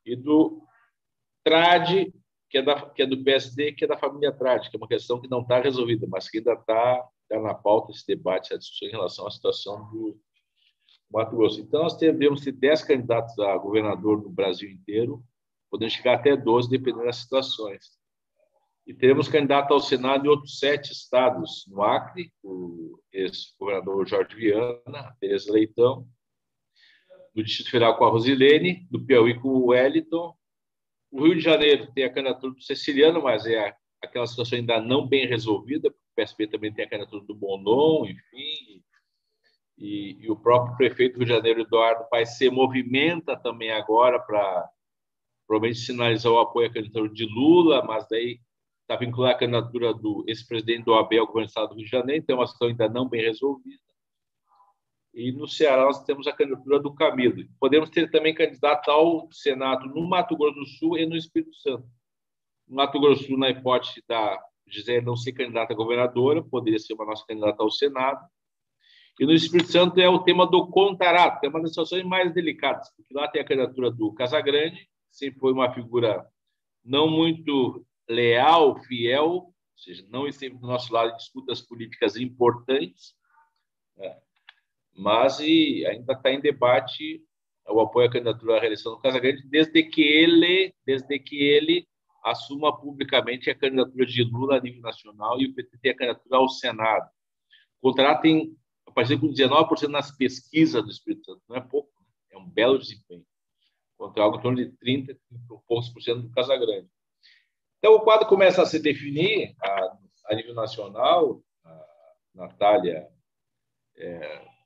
e 0.05 0.17
do 0.17 0.63
Trade, 1.45 2.13
que 2.49 2.59
é, 2.59 2.63
da, 2.63 2.89
que 2.91 3.03
é 3.03 3.07
do 3.07 3.23
PSD, 3.23 3.73
que 3.73 3.85
é 3.85 3.89
da 3.89 3.97
família 3.97 4.33
Trade, 4.33 4.71
que 4.71 4.77
é 4.77 4.79
uma 4.79 4.89
questão 4.89 5.21
que 5.21 5.29
não 5.29 5.43
está 5.43 5.61
resolvida, 5.61 6.07
mas 6.09 6.29
que 6.31 6.39
ainda 6.39 6.55
está 6.55 7.05
tá 7.29 7.41
na 7.41 7.55
pauta 7.55 7.93
esse 7.93 8.07
debate, 8.07 8.47
essa 8.47 8.59
discussão 8.59 8.89
em 8.89 8.93
relação 8.93 9.27
à 9.27 9.31
situação 9.31 9.91
do 9.91 10.19
Mato 11.11 11.37
Grosso. 11.37 11.61
Então, 11.61 11.83
nós 11.83 11.97
devemos 11.97 12.41
ter 12.41 12.53
10 12.53 12.83
candidatos 12.85 13.39
a 13.39 13.57
governador 13.57 14.23
no 14.23 14.31
Brasil 14.31 14.71
inteiro, 14.71 15.23
podendo 15.71 15.91
chegar 15.91 16.15
até 16.15 16.37
12, 16.37 16.71
dependendo 16.71 17.05
das 17.05 17.17
situações. 17.17 17.99
E 18.87 18.95
teremos 18.95 19.29
candidato 19.29 19.75
ao 19.75 19.81
Senado 19.81 20.25
em 20.25 20.31
outros 20.31 20.59
sete 20.59 20.93
estados, 20.93 21.67
no 21.69 21.83
Acre, 21.83 22.33
o 22.43 22.99
ex-governador 23.13 24.09
Jorge 24.09 24.35
Viana, 24.35 25.15
Tereza 25.21 25.53
Leitão, 25.53 26.09
no 27.35 27.45
Distrito 27.45 27.71
Federal 27.71 27.99
com 27.99 28.05
a 28.05 28.09
Rosilene, 28.09 28.87
do 28.91 29.05
Piauí 29.05 29.39
com 29.39 29.49
o 29.49 29.67
Wellington. 29.67 30.35
O 31.11 31.25
Rio 31.25 31.35
de 31.35 31.41
Janeiro 31.41 31.91
tem 31.93 32.05
a 32.05 32.13
candidatura 32.13 32.53
do 32.53 32.63
Ceciliano, 32.63 33.23
mas 33.23 33.47
é 33.47 33.75
aquela 34.03 34.27
situação 34.27 34.59
ainda 34.59 34.81
não 34.81 35.07
bem 35.07 35.27
resolvida. 35.27 35.89
O 35.89 35.95
PSB 36.15 36.47
também 36.47 36.73
tem 36.73 36.85
a 36.85 36.89
candidatura 36.89 37.25
do 37.25 37.35
Bonon, 37.35 38.05
enfim. 38.07 38.83
E, 39.79 40.19
e 40.21 40.31
o 40.31 40.37
próprio 40.37 40.77
prefeito 40.77 41.15
do 41.15 41.19
Rio 41.19 41.27
de 41.27 41.33
Janeiro, 41.33 41.61
Eduardo 41.61 42.09
Paes, 42.11 42.37
se 42.37 42.51
movimenta 42.51 43.37
também 43.37 43.71
agora 43.71 44.19
para 44.19 44.69
provavelmente 45.47 45.81
sinalizar 45.81 46.33
o 46.33 46.39
apoio 46.39 46.69
à 46.69 46.73
candidatura 46.73 47.09
de 47.09 47.25
Lula, 47.25 47.83
mas 47.85 48.07
daí 48.09 48.41
está 48.83 48.97
vinculada 48.97 49.35
à 49.35 49.39
candidatura 49.39 49.95
do 49.95 50.25
ex-presidente 50.27 50.85
do 50.85 50.95
Abel 50.95 51.21
ao 51.21 51.27
governo 51.27 51.47
do 51.47 51.51
Estado 51.51 51.69
do 51.69 51.75
Rio 51.77 51.85
de 51.85 51.91
Janeiro, 51.91 52.23
então 52.23 52.37
é 52.37 52.39
uma 52.41 52.47
situação 52.47 52.69
ainda 52.69 52.89
não 52.89 53.09
bem 53.09 53.23
resolvida. 53.23 53.88
E 55.19 55.33
no 55.33 55.49
Ceará 55.49 55.83
nós 55.83 56.05
temos 56.05 56.29
a 56.29 56.33
candidatura 56.33 56.79
do 56.79 56.95
Camilo. 56.95 57.45
Podemos 57.59 57.91
ter 57.91 58.09
também 58.09 58.33
candidato 58.33 58.89
ao 58.89 59.29
Senado 59.33 59.89
no 59.89 60.09
Mato 60.09 60.37
Grosso 60.37 60.61
do 60.61 60.65
Sul 60.65 60.97
e 60.97 61.05
no 61.07 61.17
Espírito 61.17 61.57
Santo. 61.57 61.89
No 62.69 62.77
Mato 62.77 63.01
Grosso 63.01 63.23
do 63.23 63.27
Sul, 63.27 63.37
na 63.37 63.51
hipótese 63.51 64.01
da 64.07 64.41
Gisele 64.69 65.05
não 65.05 65.17
ser 65.17 65.33
candidata 65.33 65.73
a 65.73 65.77
governadora, 65.77 66.41
poderia 66.41 66.79
ser 66.79 66.95
uma 66.95 67.05
nossa 67.05 67.27
candidata 67.27 67.61
ao 67.61 67.69
Senado. 67.69 68.25
E 69.19 69.27
no 69.27 69.33
Espírito 69.33 69.73
Santo 69.73 69.99
é 69.99 70.09
o 70.09 70.21
tema 70.21 70.47
do 70.47 70.69
contrato, 70.69 71.41
que 71.41 71.47
é 71.47 71.49
uma 71.49 71.63
das 71.63 71.71
situações 71.71 72.05
mais 72.05 72.33
delicadas, 72.33 72.89
porque 72.95 73.13
lá 73.13 73.27
tem 73.27 73.43
a 73.43 73.45
candidatura 73.45 73.91
do 73.91 74.15
Casagrande, 74.15 74.89
sempre 75.11 75.41
foi 75.41 75.53
uma 75.53 75.75
figura 75.75 76.25
não 76.85 77.11
muito 77.11 77.85
leal, 78.09 78.81
fiel, 78.85 79.27
ou 79.27 79.55
seja, 79.75 80.07
não 80.11 80.29
esteve 80.29 80.55
do 80.57 80.65
nosso 80.69 80.93
lado 80.93 81.11
em 81.11 81.17
disputas 81.17 81.61
políticas 81.61 82.15
importantes, 82.15 83.15
né? 83.97 84.17
Mas 84.99 85.39
e 85.39 85.87
ainda 85.87 86.13
está 86.13 86.31
em 86.33 86.41
debate 86.41 87.23
o 87.69 87.81
apoio 87.81 88.09
à 88.09 88.11
candidatura 88.11 88.57
à 88.57 88.61
reeleição 88.61 88.93
do 88.93 89.01
Casagrande, 89.01 89.47
desde 89.47 89.83
que 89.85 90.03
ele, 90.03 90.75
desde 90.85 91.19
que 91.21 91.37
ele 91.37 91.87
assuma 92.25 92.77
publicamente 92.77 93.49
a 93.49 93.55
candidatura 93.55 94.05
de 94.05 94.25
Lula 94.25 94.57
a 94.57 94.61
nível 94.61 94.81
nacional 94.81 95.41
e 95.41 95.47
o 95.47 95.55
PT 95.55 95.79
tem 95.79 95.93
a 95.93 95.97
candidatura 95.97 96.37
ao 96.37 96.49
Senado. 96.49 97.09
O 97.81 97.89
contrato 97.93 98.23
tem 98.23 98.57
aparecido 98.87 99.21
com 99.21 99.33
19% 99.33 99.89
nas 99.89 100.11
pesquisas 100.11 100.83
do 100.83 100.91
Espírito 100.91 101.27
Santo, 101.27 101.43
não 101.49 101.57
é 101.57 101.61
pouco, 101.61 101.91
né? 102.01 102.09
é 102.33 102.39
um 102.39 102.49
belo 102.49 102.79
desempenho, 102.79 103.25
contra 103.97 104.25
algo 104.25 104.39
em 104.39 104.43
torno 104.43 104.57
de 104.57 104.73
30, 104.79 105.15
30 105.29 105.45
poucos 105.47 105.91
por 105.91 106.03
cento 106.03 106.23
do 106.23 106.31
Casagrande. 106.31 106.89
Então, 107.79 107.95
o 107.95 108.01
quadro 108.01 108.27
começa 108.27 108.63
a 108.63 108.67
se 108.67 108.81
definir 108.81 109.55
a, 109.63 109.99
a 110.27 110.35
nível 110.35 110.55
nacional, 110.55 111.41
a 111.65 111.87
Natália, 112.35 113.09
é, 113.97 114.58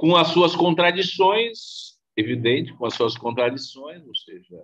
com 0.00 0.16
as 0.16 0.28
suas 0.28 0.56
contradições, 0.56 1.98
evidente, 2.16 2.72
com 2.72 2.86
as 2.86 2.94
suas 2.94 3.18
contradições, 3.18 4.02
ou 4.06 4.14
seja, 4.16 4.56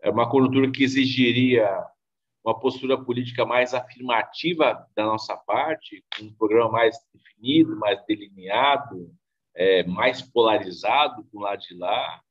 é 0.00 0.08
uma 0.08 0.26
conjuntura 0.26 0.70
que 0.70 0.82
exigiria 0.82 1.68
uma 2.42 2.58
postura 2.58 2.96
política 2.96 3.44
mais 3.44 3.74
afirmativa 3.74 4.88
da 4.96 5.04
nossa 5.04 5.36
parte, 5.36 6.02
um 6.22 6.32
programa 6.32 6.72
mais 6.72 6.96
definido, 7.12 7.76
mais 7.76 8.02
delineado, 8.06 9.14
é, 9.54 9.84
mais 9.84 10.22
polarizado 10.22 11.24
com 11.30 11.36
o 11.36 11.42
lado 11.42 11.60
de 11.60 11.74
lá, 11.76 12.22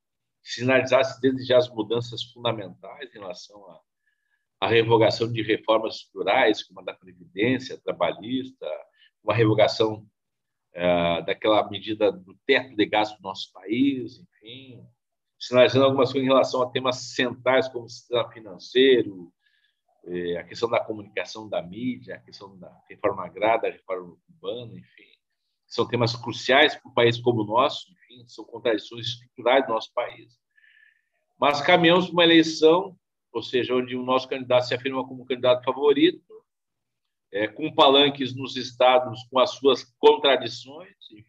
sinalizasse 0.42 1.20
desde 1.20 1.44
já 1.44 1.58
as 1.58 1.70
mudanças 1.70 2.24
fundamentais 2.24 3.14
em 3.14 3.20
relação 3.20 3.64
a 3.70 3.80
a 4.60 4.68
revogação 4.68 5.32
de 5.32 5.42
reformas 5.42 5.96
estruturais, 5.96 6.62
como 6.62 6.78
a 6.78 6.84
da 6.84 6.94
Previdência 6.94 7.80
trabalhista, 7.82 8.64
uma 9.20 9.34
revogação 9.34 10.06
é, 10.74 11.22
daquela 11.22 11.68
medida 11.68 12.10
do 12.10 12.34
teto 12.46 12.74
de 12.74 12.86
gasto 12.86 13.16
do 13.16 13.22
nosso 13.22 13.52
país, 13.52 14.18
enfim, 14.18 14.84
sinalizando 15.38 15.86
algumas 15.86 16.12
coisas 16.12 16.26
em 16.26 16.30
relação 16.32 16.62
a 16.62 16.70
temas 16.70 17.14
centrais 17.14 17.68
como 17.68 17.86
o 17.86 17.88
sistema 17.88 18.30
financeiro, 18.30 19.32
é, 20.04 20.36
a 20.38 20.44
questão 20.44 20.68
da 20.68 20.80
comunicação 20.80 21.48
da 21.48 21.62
mídia, 21.62 22.16
a 22.16 22.20
questão 22.20 22.58
da 22.58 22.72
reforma 22.88 23.24
agrária, 23.24 23.62
da 23.62 23.70
reforma 23.70 24.16
urbana, 24.28 24.78
enfim. 24.78 25.12
São 25.66 25.86
temas 25.86 26.14
cruciais 26.14 26.74
para 26.74 26.90
um 26.90 26.94
país 26.94 27.18
como 27.18 27.42
o 27.42 27.46
nosso, 27.46 27.90
enfim, 27.92 28.26
são 28.26 28.44
contradições 28.44 29.06
estruturais 29.06 29.66
do 29.66 29.72
nosso 29.72 29.92
país. 29.94 30.38
Mas 31.40 31.60
caminhamos 31.60 32.06
para 32.06 32.12
uma 32.12 32.24
eleição 32.24 32.96
ou 33.32 33.42
seja, 33.42 33.74
onde 33.74 33.96
o 33.96 34.02
nosso 34.02 34.28
candidato 34.28 34.68
se 34.68 34.74
afirma 34.74 35.06
como 35.06 35.24
candidato 35.24 35.64
favorito, 35.64 36.22
é, 37.32 37.48
com 37.48 37.74
palanques 37.74 38.34
nos 38.34 38.56
estados 38.56 39.24
com 39.30 39.38
as 39.38 39.52
suas 39.52 39.84
contradições, 39.98 40.94
enfim, 41.10 41.24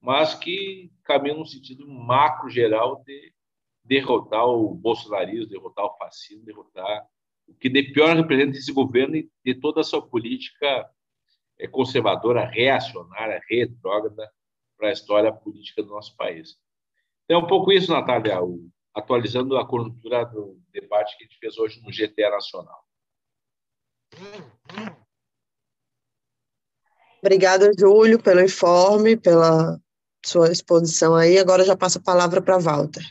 mas 0.00 0.34
que 0.34 0.90
caminha 1.04 1.34
no 1.34 1.44
sentido 1.44 1.86
macro 1.86 2.48
geral 2.48 3.02
de 3.04 3.34
derrotar 3.84 4.46
o 4.46 4.74
bolsonarismo, 4.74 5.50
derrotar 5.50 5.84
o 5.84 5.96
fascismo, 5.98 6.44
derrotar 6.44 7.06
o 7.46 7.54
que 7.54 7.68
de 7.68 7.82
pior 7.92 8.16
representa 8.16 8.56
esse 8.56 8.72
governo 8.72 9.16
e 9.16 9.30
de 9.44 9.54
toda 9.54 9.80
a 9.80 9.84
sua 9.84 10.00
política 10.00 10.88
é, 11.58 11.66
conservadora, 11.66 12.46
reacionária, 12.46 13.42
retrógrada 13.48 14.30
para 14.78 14.88
a 14.88 14.92
história 14.92 15.32
política 15.32 15.82
do 15.82 15.90
nosso 15.90 16.16
país. 16.16 16.56
Então, 17.24 17.40
é 17.40 17.44
um 17.44 17.46
pouco 17.46 17.70
isso, 17.70 17.92
Natália, 17.92 18.38
atualizando 18.94 19.58
a 19.58 19.66
conjuntura 19.66 20.24
do 20.24 20.58
debate 20.72 21.16
que 21.16 21.24
a 21.24 21.26
gente 21.26 21.38
fez 21.38 21.58
hoje 21.58 21.80
no 21.82 21.90
GTE 21.90 22.30
Nacional. 22.30 22.89
Obrigada, 27.22 27.70
Júlio, 27.78 28.22
pelo 28.22 28.40
informe, 28.40 29.16
pela 29.16 29.80
sua 30.24 30.50
exposição 30.50 31.14
aí. 31.14 31.38
Agora 31.38 31.64
já 31.64 31.76
passo 31.76 31.98
a 31.98 32.02
palavra 32.02 32.40
para 32.40 32.58
Walter. 32.58 33.04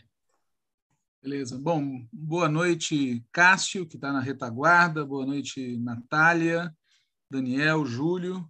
Beleza. 1.21 1.57
Bom, 1.57 2.07
boa 2.12 2.47
noite, 2.47 3.23
Cássio, 3.31 3.85
que 3.85 3.95
está 3.97 4.12
na 4.12 4.19
retaguarda. 4.19 5.05
Boa 5.05 5.25
noite, 5.25 5.77
Natália, 5.77 6.73
Daniel, 7.29 7.85
Júlio. 7.85 8.47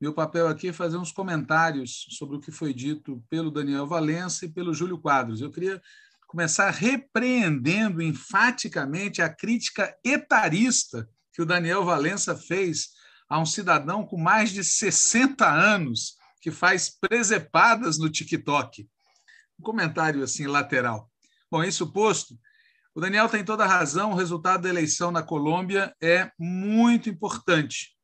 Meu 0.00 0.12
papel 0.12 0.46
aqui 0.48 0.68
é 0.68 0.72
fazer 0.72 0.96
uns 0.96 1.12
comentários 1.12 2.06
sobre 2.10 2.36
o 2.36 2.40
que 2.40 2.50
foi 2.50 2.74
dito 2.74 3.22
pelo 3.30 3.50
Daniel 3.50 3.86
Valença 3.86 4.44
e 4.44 4.48
pelo 4.48 4.74
Júlio 4.74 4.98
Quadros. 4.98 5.40
Eu 5.40 5.50
queria 5.50 5.80
começar 6.26 6.70
repreendendo 6.70 8.02
enfaticamente 8.02 9.22
a 9.22 9.28
crítica 9.28 9.96
etarista 10.04 11.08
que 11.32 11.42
o 11.42 11.46
Daniel 11.46 11.84
Valença 11.84 12.36
fez 12.36 12.90
a 13.28 13.38
um 13.38 13.46
cidadão 13.46 14.04
com 14.04 14.18
mais 14.18 14.50
de 14.50 14.62
60 14.62 15.48
anos 15.48 16.16
que 16.40 16.50
faz 16.50 16.90
presepadas 16.90 17.98
no 17.98 18.10
TikTok. 18.10 18.88
Um 19.58 19.62
comentário 19.62 20.22
assim 20.22 20.46
lateral. 20.46 21.10
Bom, 21.50 21.62
isso 21.62 21.92
posto, 21.92 22.38
o 22.94 23.00
Daniel 23.00 23.28
tem 23.28 23.42
toda 23.42 23.64
a 23.64 23.68
razão, 23.68 24.12
o 24.12 24.16
resultado 24.16 24.62
da 24.62 24.68
eleição 24.68 25.10
na 25.10 25.22
Colômbia 25.22 25.94
é 26.02 26.30
muito 26.38 27.08
importante. 27.08 27.96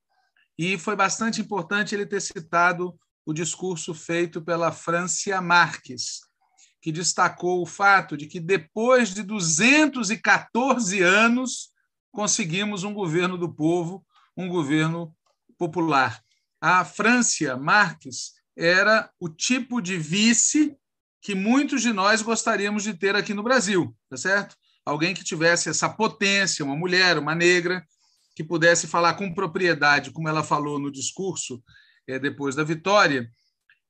E 0.57 0.79
foi 0.79 0.97
bastante 0.97 1.41
importante 1.43 1.95
ele 1.95 2.07
ter 2.07 2.21
citado 2.21 2.99
o 3.27 3.35
discurso 3.35 3.93
feito 3.93 4.41
pela 4.41 4.73
Francia 4.73 5.43
Marques, 5.43 6.21
que 6.81 6.91
destacou 6.91 7.61
o 7.61 7.67
fato 7.67 8.17
de 8.17 8.27
que 8.27 8.41
depois 8.41 9.13
de 9.13 9.23
214 9.23 11.03
anos 11.03 11.71
conseguimos 12.19 12.83
um 12.83 12.93
governo 12.93 13.39
do 13.39 13.49
povo, 13.49 14.05
um 14.37 14.49
governo 14.49 15.15
popular. 15.57 16.21
A 16.61 16.85
Francia 16.85 17.57
Marques 17.57 18.33
era 18.57 19.09
o 19.21 19.29
tipo 19.29 19.81
de 19.81 19.97
vice 19.97 20.77
que 21.23 21.33
muitos 21.33 21.81
de 21.81 21.93
nós 21.93 22.21
gostaríamos 22.21 22.83
de 22.83 22.93
ter 22.93 23.15
aqui 23.15 23.33
no 23.33 23.45
Brasil, 23.45 23.97
tá 24.11 24.17
certo? 24.17 24.57
Alguém 24.85 25.15
que 25.15 25.23
tivesse 25.23 25.69
essa 25.69 25.89
potência, 25.89 26.65
uma 26.65 26.75
mulher, 26.75 27.19
uma 27.19 27.37
negra, 27.37 27.87
que 28.35 28.43
pudesse 28.43 28.89
falar 28.89 29.15
com 29.15 29.33
propriedade, 29.33 30.11
como 30.11 30.29
ela 30.29 30.43
falou 30.43 30.77
no 30.77 30.91
discurso 30.91 31.63
é, 32.09 32.19
depois 32.19 32.57
da 32.57 32.65
vitória, 32.65 33.31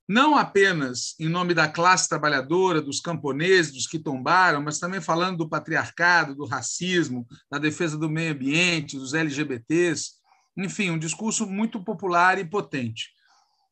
não 0.09 0.35
apenas 0.35 1.13
em 1.19 1.29
nome 1.29 1.53
da 1.53 1.67
classe 1.67 2.09
trabalhadora, 2.09 2.81
dos 2.81 2.99
camponeses, 2.99 3.71
dos 3.71 3.85
que 3.85 3.99
tombaram, 3.99 4.59
mas 4.59 4.79
também 4.79 4.99
falando 4.99 5.37
do 5.37 5.47
patriarcado, 5.47 6.33
do 6.33 6.45
racismo, 6.45 7.27
da 7.47 7.59
defesa 7.59 7.95
do 7.95 8.09
meio 8.09 8.33
ambiente, 8.33 8.97
dos 8.97 9.13
LGBTs, 9.13 10.13
enfim, 10.57 10.89
um 10.89 10.97
discurso 10.97 11.45
muito 11.45 11.83
popular 11.83 12.39
e 12.39 12.43
potente. 12.43 13.11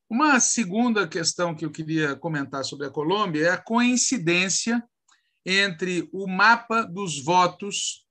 Uma 0.08 0.40
segunda 0.40 1.08
questão 1.08 1.56
que 1.56 1.66
eu 1.66 1.72
queria 1.72 2.16
comentar 2.16 2.64
sobre 2.64 2.86
a 2.86 2.92
Colômbia 2.92 3.48
é 3.48 3.50
a 3.50 3.58
coincidência 3.58 4.84
entre 5.44 6.08
o 6.14 6.28
mapa 6.28 6.84
dos 6.84 7.20
votos 7.20 8.06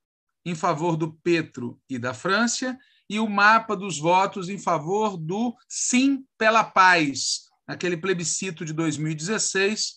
em 0.45 0.57
favor 0.57 0.97
do 0.97 1.12
Petro 1.23 1.81
e 1.89 1.97
da 1.97 2.12
França 2.12 2.77
e 3.09 3.21
o 3.21 3.29
mapa 3.29 3.77
dos 3.77 4.01
votos 4.01 4.49
em 4.49 4.59
favor 4.59 5.17
do 5.17 5.55
Sim 5.69 6.25
pela 6.37 6.65
Paz, 6.65 7.45
aquele 7.66 7.96
plebiscito 7.96 8.64
de 8.64 8.72
2016 8.72 9.96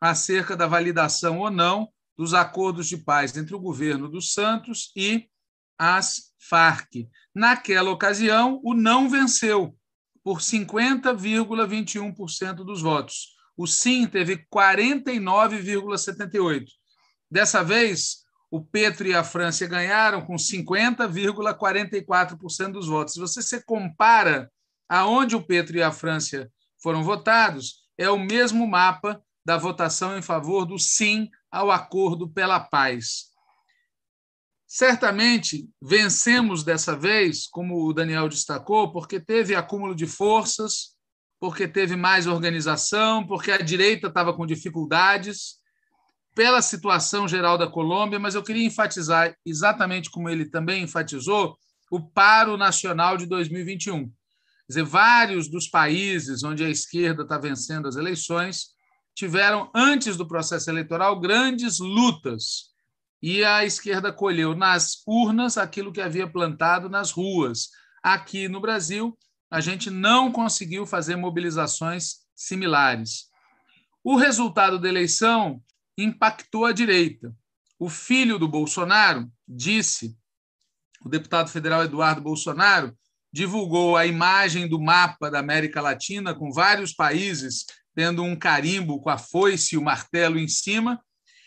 acerca 0.00 0.56
da 0.56 0.66
validação 0.66 1.40
ou 1.40 1.50
não 1.50 1.88
dos 2.16 2.32
acordos 2.34 2.88
de 2.88 2.96
paz 2.96 3.36
entre 3.36 3.54
o 3.54 3.60
governo 3.60 4.08
dos 4.08 4.32
Santos 4.32 4.90
e 4.96 5.28
as 5.78 6.32
Farc. 6.38 7.08
Naquela 7.34 7.90
ocasião, 7.90 8.60
o 8.64 8.72
não 8.74 9.08
venceu 9.08 9.76
por 10.22 10.40
50,21% 10.40 12.64
dos 12.64 12.82
votos. 12.82 13.36
O 13.56 13.66
sim 13.66 14.06
teve 14.06 14.46
49,78%. 14.52 16.66
Dessa 17.30 17.62
vez, 17.62 18.24
o 18.50 18.64
Petro 18.64 19.06
e 19.06 19.14
a 19.14 19.22
França 19.22 19.66
ganharam 19.66 20.24
com 20.24 20.36
50,44% 20.36 22.72
dos 22.72 22.88
votos. 22.88 23.12
Se 23.14 23.20
você 23.20 23.42
se 23.42 23.62
compara 23.64 24.50
aonde 24.88 25.36
o 25.36 25.42
Petro 25.42 25.76
e 25.76 25.82
a 25.82 25.92
França 25.92 26.50
foram 26.82 27.02
votados, 27.02 27.88
é 27.96 28.08
o 28.08 28.18
mesmo 28.18 28.66
mapa 28.66 29.22
da 29.44 29.56
votação 29.56 30.16
em 30.16 30.22
favor 30.22 30.64
do 30.64 30.78
sim 30.78 31.28
ao 31.50 31.70
acordo 31.70 32.28
pela 32.28 32.60
paz. 32.60 33.28
Certamente 34.66 35.68
vencemos 35.82 36.62
dessa 36.62 36.94
vez, 36.94 37.46
como 37.46 37.86
o 37.86 37.92
Daniel 37.92 38.28
destacou, 38.28 38.92
porque 38.92 39.18
teve 39.18 39.54
acúmulo 39.54 39.94
de 39.94 40.06
forças, 40.06 40.94
porque 41.40 41.66
teve 41.66 41.96
mais 41.96 42.26
organização, 42.26 43.26
porque 43.26 43.50
a 43.50 43.58
direita 43.58 44.08
estava 44.08 44.34
com 44.34 44.44
dificuldades, 44.44 45.58
pela 46.34 46.60
situação 46.60 47.26
geral 47.26 47.56
da 47.56 47.66
Colômbia, 47.66 48.18
mas 48.18 48.34
eu 48.34 48.42
queria 48.42 48.66
enfatizar, 48.66 49.34
exatamente 49.44 50.10
como 50.10 50.28
ele 50.28 50.44
também 50.44 50.84
enfatizou, 50.84 51.56
o 51.90 52.00
paro 52.00 52.56
nacional 52.56 53.16
de 53.16 53.26
2021 53.26 54.12
dizer, 54.68 54.84
vários 54.84 55.48
dos 55.48 55.66
países 55.68 56.44
onde 56.44 56.64
a 56.64 56.68
esquerda 56.68 57.22
está 57.22 57.38
vencendo 57.38 57.88
as 57.88 57.96
eleições 57.96 58.76
tiveram, 59.14 59.70
antes 59.74 60.16
do 60.16 60.28
processo 60.28 60.70
eleitoral, 60.70 61.18
grandes 61.18 61.78
lutas. 61.78 62.68
E 63.20 63.42
a 63.44 63.64
esquerda 63.64 64.12
colheu 64.12 64.54
nas 64.54 65.02
urnas 65.04 65.58
aquilo 65.58 65.92
que 65.92 66.00
havia 66.00 66.30
plantado 66.30 66.88
nas 66.88 67.10
ruas. 67.10 67.70
Aqui 68.00 68.46
no 68.46 68.60
Brasil, 68.60 69.18
a 69.50 69.60
gente 69.60 69.90
não 69.90 70.30
conseguiu 70.30 70.86
fazer 70.86 71.16
mobilizações 71.16 72.18
similares. 72.34 73.28
O 74.04 74.16
resultado 74.16 74.78
da 74.78 74.88
eleição 74.88 75.60
impactou 75.96 76.64
a 76.64 76.72
direita. 76.72 77.34
O 77.78 77.88
filho 77.88 78.38
do 78.38 78.46
Bolsonaro 78.46 79.30
disse, 79.46 80.16
o 81.04 81.08
deputado 81.08 81.50
federal 81.50 81.82
Eduardo 81.82 82.20
Bolsonaro, 82.20 82.96
divulgou 83.32 83.96
a 83.96 84.06
imagem 84.06 84.68
do 84.68 84.80
mapa 84.80 85.30
da 85.30 85.38
América 85.38 85.80
Latina, 85.80 86.34
com 86.34 86.50
vários 86.50 86.92
países 86.92 87.66
tendo 87.94 88.22
um 88.22 88.36
carimbo 88.36 89.00
com 89.00 89.10
a 89.10 89.18
foice 89.18 89.74
e 89.74 89.78
o 89.78 89.82
martelo 89.82 90.38
em 90.38 90.46
cima, 90.46 91.00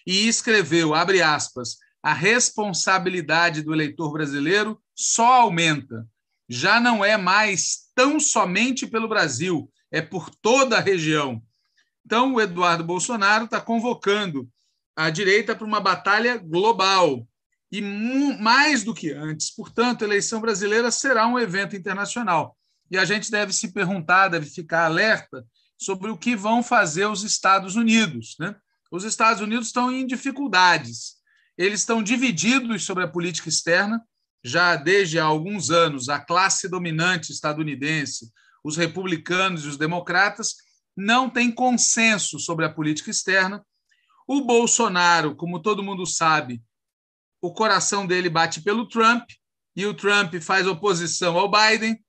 e 0.06 0.28
escreveu, 0.28 0.94
abre 0.94 1.22
aspas, 1.22 1.78
a 2.04 2.13
responsabilidade 2.13 3.62
do 3.62 3.74
eleitor 3.74 4.12
brasileiro 4.12 4.82
só 4.96 5.41
aumenta. 5.41 6.06
Já 6.50 6.80
não 6.80 7.06
é 7.06 7.15
mais 7.15 7.89
tão 7.96 8.20
somente 8.20 8.86
pelo 8.86 9.08
Brasil, 9.08 9.72
é 9.91 10.02
por 10.02 10.30
toda 10.30 10.78
a 10.78 10.82
região. 10.82 11.41
Então, 12.06 12.34
o 12.34 12.41
Eduardo 12.41 12.84
Bolsonaro 12.84 13.46
está 13.46 13.62
convocando 13.62 14.50
a 14.96 15.10
direita 15.10 15.56
para 15.56 15.65
uma 15.65 15.80
batalha 15.80 16.38
global, 16.38 17.26
e 17.71 17.81
mais 17.81 18.84
do 18.84 18.93
que 18.93 19.12
antes. 19.12 19.49
Portanto, 19.49 20.03
a 20.03 20.07
eleição 20.07 20.41
brasileira 20.41 20.91
será 20.91 21.25
um 21.25 21.39
evento 21.39 21.75
internacional. 21.75 22.57
E 22.89 22.97
a 22.97 23.05
gente 23.05 23.31
deve 23.31 23.53
se 23.53 23.71
perguntar, 23.71 24.27
deve 24.27 24.45
ficar 24.45 24.86
alerta 24.86 25.45
sobre 25.77 26.12
o 26.12 26.17
que 26.17 26.36
vão 26.36 26.62
fazer 26.62 27.05
os 27.05 27.23
Estados 27.23 27.75
Unidos. 27.75 28.36
Né? 28.38 28.53
Os 28.91 29.05
Estados 29.05 29.41
Unidos 29.41 29.67
estão 29.67 29.89
em 29.91 30.05
dificuldades. 30.05 31.15
Eles 31.57 31.79
estão 31.79 32.03
divididos 32.03 32.84
sobre 32.84 33.05
a 33.05 33.07
política 33.07 33.47
externa. 33.47 34.03
Já 34.43 34.75
desde 34.75 35.19
há 35.19 35.23
alguns 35.23 35.69
anos, 35.69 36.10
a 36.10 36.19
classe 36.19 36.67
dominante 36.67 37.31
estadunidense, 37.31 38.29
os 38.63 38.75
republicanos 38.75 39.63
e 39.63 39.67
os 39.67 39.77
democratas, 39.77 40.55
não 40.97 41.29
tem 41.29 41.51
consenso 41.51 42.38
sobre 42.39 42.65
a 42.65 42.69
política 42.69 43.10
externa. 43.10 43.63
O 44.27 44.41
Bolsonaro, 44.41 45.36
como 45.36 45.62
todo 45.62 45.84
mundo 45.84 46.05
sabe, 46.05 46.62
o 47.41 47.51
coração 47.54 48.06
dele 48.06 48.30
bate 48.30 48.62
pelo 48.62 48.88
Trump 48.88 49.27
e 49.75 49.86
o 49.86 49.93
Trump 49.93 50.36
faz 50.36 50.67
oposição 50.67 51.38
ao 51.38 51.49
Biden. 51.49 51.99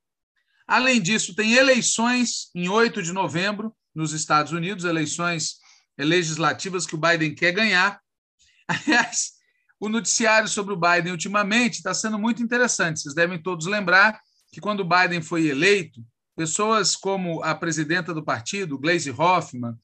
Além 0.67 1.01
disso, 1.01 1.35
tem 1.35 1.55
eleições 1.55 2.51
em 2.55 2.69
8 2.69 3.03
de 3.03 3.13
novembro 3.13 3.75
nos 3.95 4.13
Estados 4.13 4.53
Unidos, 4.53 4.85
eleições 4.85 5.57
legislativas 5.99 6.87
que 6.87 6.95
o 6.95 6.99
Biden 6.99 7.35
quer 7.35 7.53
ganhar. 7.53 8.01
Aliás, 8.69 9.33
o 9.81 9.89
noticiário 9.89 10.49
sobre 10.49 10.75
o 10.75 10.79
Biden 10.79 11.13
ultimamente 11.13 11.75
está 11.75 11.93
sendo 11.95 12.19
muito 12.19 12.43
interessante. 12.43 13.01
Vocês 13.01 13.15
devem 13.15 13.41
todos 13.41 13.67
lembrar 13.67 14.21
que 14.53 14.61
quando 14.61 14.81
o 14.81 14.89
Biden 14.89 15.23
foi 15.23 15.47
eleito, 15.47 16.05
pessoas 16.37 16.95
como 16.95 17.43
a 17.43 17.55
presidenta 17.55 18.15
do 18.15 18.25
partido, 18.25 18.79
Gleisi 18.79 19.11
Hoffmann, 19.11 19.75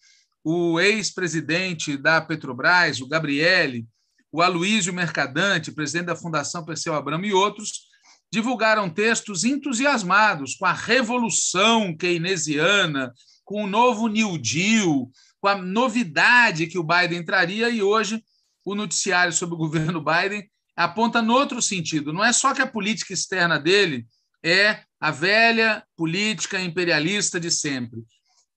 o 0.45 0.79
ex-presidente 0.81 1.97
da 1.97 2.21
Petrobras, 2.21 3.01
o 3.01 3.09
Gabriele, 3.09 3.87
o 4.31 4.43
Aloísio 4.43 4.93
Mercadante, 4.93 5.73
presidente 5.73 6.07
da 6.07 6.17
Fundação 6.17 6.65
Perseu 6.65 6.95
Abramo 6.95 7.25
e 7.25 7.33
outros, 7.33 7.89
divulgaram 8.31 8.91
textos 8.91 9.45
entusiasmados 9.45 10.55
com 10.55 10.67
a 10.67 10.73
revolução 10.73 11.97
keynesiana, 11.97 13.13
com 13.45 13.65
o 13.65 13.67
novo 13.67 14.07
New 14.07 14.37
Deal, 14.37 15.11
com 15.41 15.49
a 15.49 15.57
novidade 15.57 16.67
que 16.67 16.79
o 16.79 16.85
Biden 16.85 17.25
traria, 17.25 17.71
e 17.71 17.83
hoje 17.83 18.23
o 18.65 18.75
noticiário 18.75 19.33
sobre 19.33 19.55
o 19.55 19.59
governo 19.59 20.05
Biden 20.05 20.49
aponta 20.77 21.23
no 21.23 21.33
outro 21.33 21.63
sentido. 21.63 22.13
Não 22.13 22.25
é 22.25 22.33
só 22.33 22.53
que 22.53 22.61
a 22.61 22.67
política 22.67 23.15
externa 23.15 23.59
dele 23.59 24.07
é 24.45 24.83
a 25.01 25.11
velha 25.11 25.83
política 25.97 26.61
imperialista 26.61 27.41
de 27.41 27.51
sempre. 27.51 28.01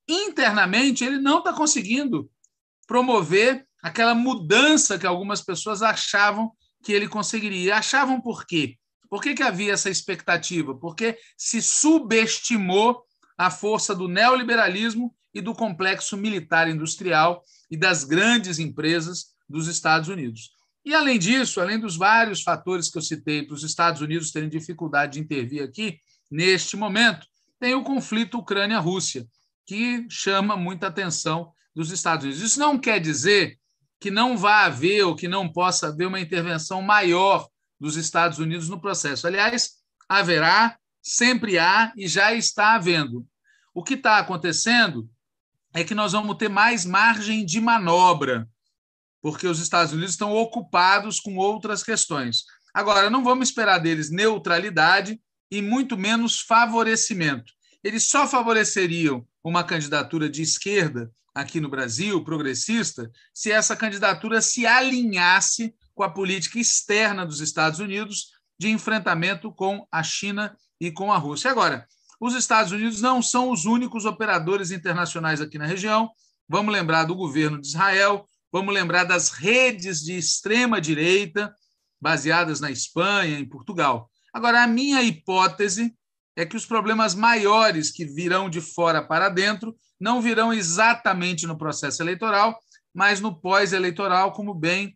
Internamente, 0.07 1.03
ele 1.03 1.19
não 1.19 1.39
está 1.39 1.53
conseguindo 1.53 2.29
promover 2.85 3.65
aquela 3.81 4.13
mudança 4.13 4.97
que 4.99 5.07
algumas 5.07 5.41
pessoas 5.41 5.81
achavam 5.81 6.51
que 6.83 6.93
ele 6.93 7.07
conseguiria. 7.07 7.75
Achavam 7.75 8.19
por 8.21 8.45
quê? 8.45 8.77
Por 9.09 9.21
que, 9.21 9.33
que 9.33 9.43
havia 9.43 9.73
essa 9.73 9.89
expectativa? 9.89 10.73
Porque 10.75 11.17
se 11.37 11.61
subestimou 11.61 13.03
a 13.37 13.49
força 13.49 13.93
do 13.95 14.07
neoliberalismo 14.07 15.13
e 15.33 15.41
do 15.41 15.53
complexo 15.53 16.15
militar 16.15 16.69
industrial 16.69 17.43
e 17.69 17.77
das 17.77 18.03
grandes 18.03 18.59
empresas 18.59 19.27
dos 19.49 19.67
Estados 19.67 20.09
Unidos. 20.09 20.51
E, 20.83 20.93
além 20.93 21.19
disso, 21.19 21.61
além 21.61 21.79
dos 21.79 21.95
vários 21.95 22.41
fatores 22.41 22.89
que 22.89 22.97
eu 22.97 23.01
citei 23.01 23.43
para 23.43 23.53
os 23.53 23.63
Estados 23.63 24.01
Unidos 24.01 24.31
terem 24.31 24.49
dificuldade 24.49 25.13
de 25.13 25.19
intervir 25.19 25.63
aqui, 25.63 25.99
neste 26.29 26.75
momento, 26.75 27.27
tem 27.59 27.75
o 27.75 27.83
conflito 27.83 28.39
Ucrânia-Rússia, 28.39 29.27
que 29.65 30.05
chama 30.09 30.57
muita 30.57 30.87
atenção 30.87 31.51
dos 31.75 31.91
Estados 31.91 32.25
Unidos. 32.25 32.41
Isso 32.41 32.59
não 32.59 32.79
quer 32.79 32.99
dizer 32.99 33.59
que 34.01 34.09
não 34.09 34.35
vá 34.35 34.65
haver 34.65 35.03
ou 35.03 35.15
que 35.15 35.27
não 35.27 35.47
possa 35.47 35.89
haver 35.89 36.07
uma 36.07 36.19
intervenção 36.19 36.81
maior 36.81 37.47
dos 37.79 37.95
Estados 37.95 38.39
Unidos 38.39 38.67
no 38.67 38.81
processo. 38.81 39.27
Aliás, 39.27 39.73
haverá, 40.09 40.75
sempre 41.03 41.59
há 41.59 41.93
e 41.95 42.07
já 42.07 42.33
está 42.33 42.73
havendo. 42.73 43.27
O 43.75 43.83
que 43.83 43.93
está 43.93 44.17
acontecendo 44.17 45.07
é 45.71 45.83
que 45.83 45.93
nós 45.93 46.13
vamos 46.13 46.35
ter 46.37 46.49
mais 46.49 46.83
margem 46.83 47.45
de 47.45 47.61
manobra, 47.61 48.49
porque 49.21 49.45
os 49.45 49.59
Estados 49.59 49.93
Unidos 49.93 50.11
estão 50.11 50.33
ocupados 50.33 51.19
com 51.19 51.37
outras 51.37 51.83
questões. 51.83 52.45
Agora, 52.73 53.07
não 53.07 53.23
vamos 53.23 53.49
esperar 53.49 53.77
deles 53.77 54.09
neutralidade 54.09 55.21
e 55.51 55.61
muito 55.61 55.95
menos 55.95 56.41
favorecimento. 56.41 57.53
Eles 57.83 58.09
só 58.09 58.27
favoreceriam 58.27 59.27
uma 59.43 59.63
candidatura 59.63 60.29
de 60.29 60.41
esquerda 60.41 61.11
aqui 61.33 61.59
no 61.59 61.69
Brasil, 61.69 62.23
progressista, 62.23 63.09
se 63.33 63.51
essa 63.51 63.75
candidatura 63.75 64.41
se 64.41 64.65
alinhasse 64.65 65.73
com 65.93 66.03
a 66.03 66.09
política 66.09 66.59
externa 66.59 67.25
dos 67.25 67.39
Estados 67.39 67.79
Unidos 67.79 68.31
de 68.59 68.69
enfrentamento 68.69 69.51
com 69.51 69.87
a 69.91 70.03
China 70.03 70.55
e 70.79 70.91
com 70.91 71.11
a 71.11 71.17
Rússia. 71.17 71.49
Agora, 71.49 71.87
os 72.19 72.35
Estados 72.35 72.71
Unidos 72.71 73.01
não 73.01 73.21
são 73.21 73.49
os 73.49 73.65
únicos 73.65 74.05
operadores 74.05 74.71
internacionais 74.71 75.41
aqui 75.41 75.57
na 75.57 75.65
região. 75.65 76.11
Vamos 76.47 76.71
lembrar 76.71 77.05
do 77.05 77.15
governo 77.15 77.59
de 77.59 77.67
Israel, 77.67 78.27
vamos 78.51 78.73
lembrar 78.73 79.05
das 79.05 79.29
redes 79.29 80.01
de 80.01 80.17
extrema-direita, 80.17 81.53
baseadas 81.99 82.59
na 82.59 82.69
Espanha, 82.69 83.39
em 83.39 83.45
Portugal. 83.45 84.09
Agora, 84.33 84.63
a 84.63 84.67
minha 84.67 85.01
hipótese 85.01 85.95
é 86.35 86.45
que 86.45 86.55
os 86.55 86.65
problemas 86.65 87.13
maiores 87.13 87.91
que 87.91 88.05
virão 88.05 88.49
de 88.49 88.61
fora 88.61 89.01
para 89.01 89.29
dentro 89.29 89.75
não 89.99 90.21
virão 90.21 90.53
exatamente 90.53 91.45
no 91.45 91.57
processo 91.57 92.01
eleitoral, 92.01 92.59
mas 92.93 93.19
no 93.19 93.39
pós-eleitoral, 93.39 94.31
como 94.31 94.53
bem 94.53 94.95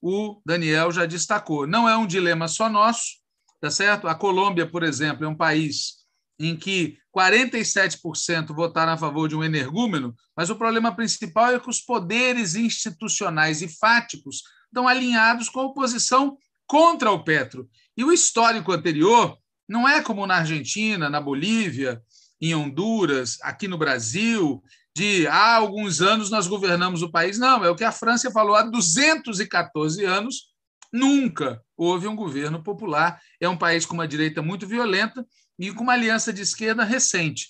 o 0.00 0.40
Daniel 0.44 0.92
já 0.92 1.06
destacou. 1.06 1.66
Não 1.66 1.88
é 1.88 1.96
um 1.96 2.06
dilema 2.06 2.48
só 2.48 2.68
nosso, 2.68 3.16
tá 3.60 3.70
certo? 3.70 4.08
A 4.08 4.14
Colômbia, 4.14 4.66
por 4.66 4.82
exemplo, 4.82 5.24
é 5.24 5.28
um 5.28 5.36
país 5.36 6.06
em 6.38 6.56
que 6.56 6.98
47% 7.16 8.54
votaram 8.54 8.92
a 8.92 8.98
favor 8.98 9.28
de 9.28 9.34
um 9.34 9.42
energúmeno, 9.42 10.14
mas 10.36 10.50
o 10.50 10.56
problema 10.56 10.94
principal 10.94 11.52
é 11.52 11.58
que 11.58 11.70
os 11.70 11.80
poderes 11.80 12.54
institucionais 12.54 13.62
e 13.62 13.68
fáticos 13.68 14.42
estão 14.66 14.86
alinhados 14.86 15.48
com 15.48 15.60
a 15.60 15.64
oposição 15.64 16.36
contra 16.66 17.10
o 17.10 17.24
Petro. 17.24 17.68
E 17.96 18.04
o 18.04 18.12
histórico 18.12 18.72
anterior 18.72 19.36
não 19.68 19.88
é 19.88 20.02
como 20.02 20.26
na 20.26 20.36
Argentina, 20.36 21.10
na 21.10 21.20
Bolívia, 21.20 22.02
em 22.40 22.54
Honduras, 22.54 23.38
aqui 23.42 23.66
no 23.66 23.78
Brasil, 23.78 24.62
de 24.94 25.26
há 25.26 25.56
alguns 25.56 26.00
anos 26.00 26.30
nós 26.30 26.46
governamos 26.46 27.02
o 27.02 27.10
país. 27.10 27.38
Não, 27.38 27.64
é 27.64 27.70
o 27.70 27.76
que 27.76 27.84
a 27.84 27.92
França 27.92 28.30
falou 28.30 28.54
há 28.54 28.62
214 28.62 30.04
anos, 30.04 30.54
nunca 30.92 31.62
houve 31.76 32.06
um 32.06 32.16
governo 32.16 32.62
popular. 32.62 33.20
É 33.40 33.48
um 33.48 33.56
país 33.58 33.84
com 33.84 33.94
uma 33.94 34.08
direita 34.08 34.40
muito 34.40 34.66
violenta 34.66 35.26
e 35.58 35.72
com 35.72 35.82
uma 35.82 35.92
aliança 35.92 36.32
de 36.32 36.42
esquerda 36.42 36.84
recente. 36.84 37.48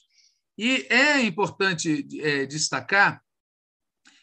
E 0.59 0.87
é 0.89 1.21
importante 1.21 2.07
é, 2.21 2.47
destacar 2.47 3.21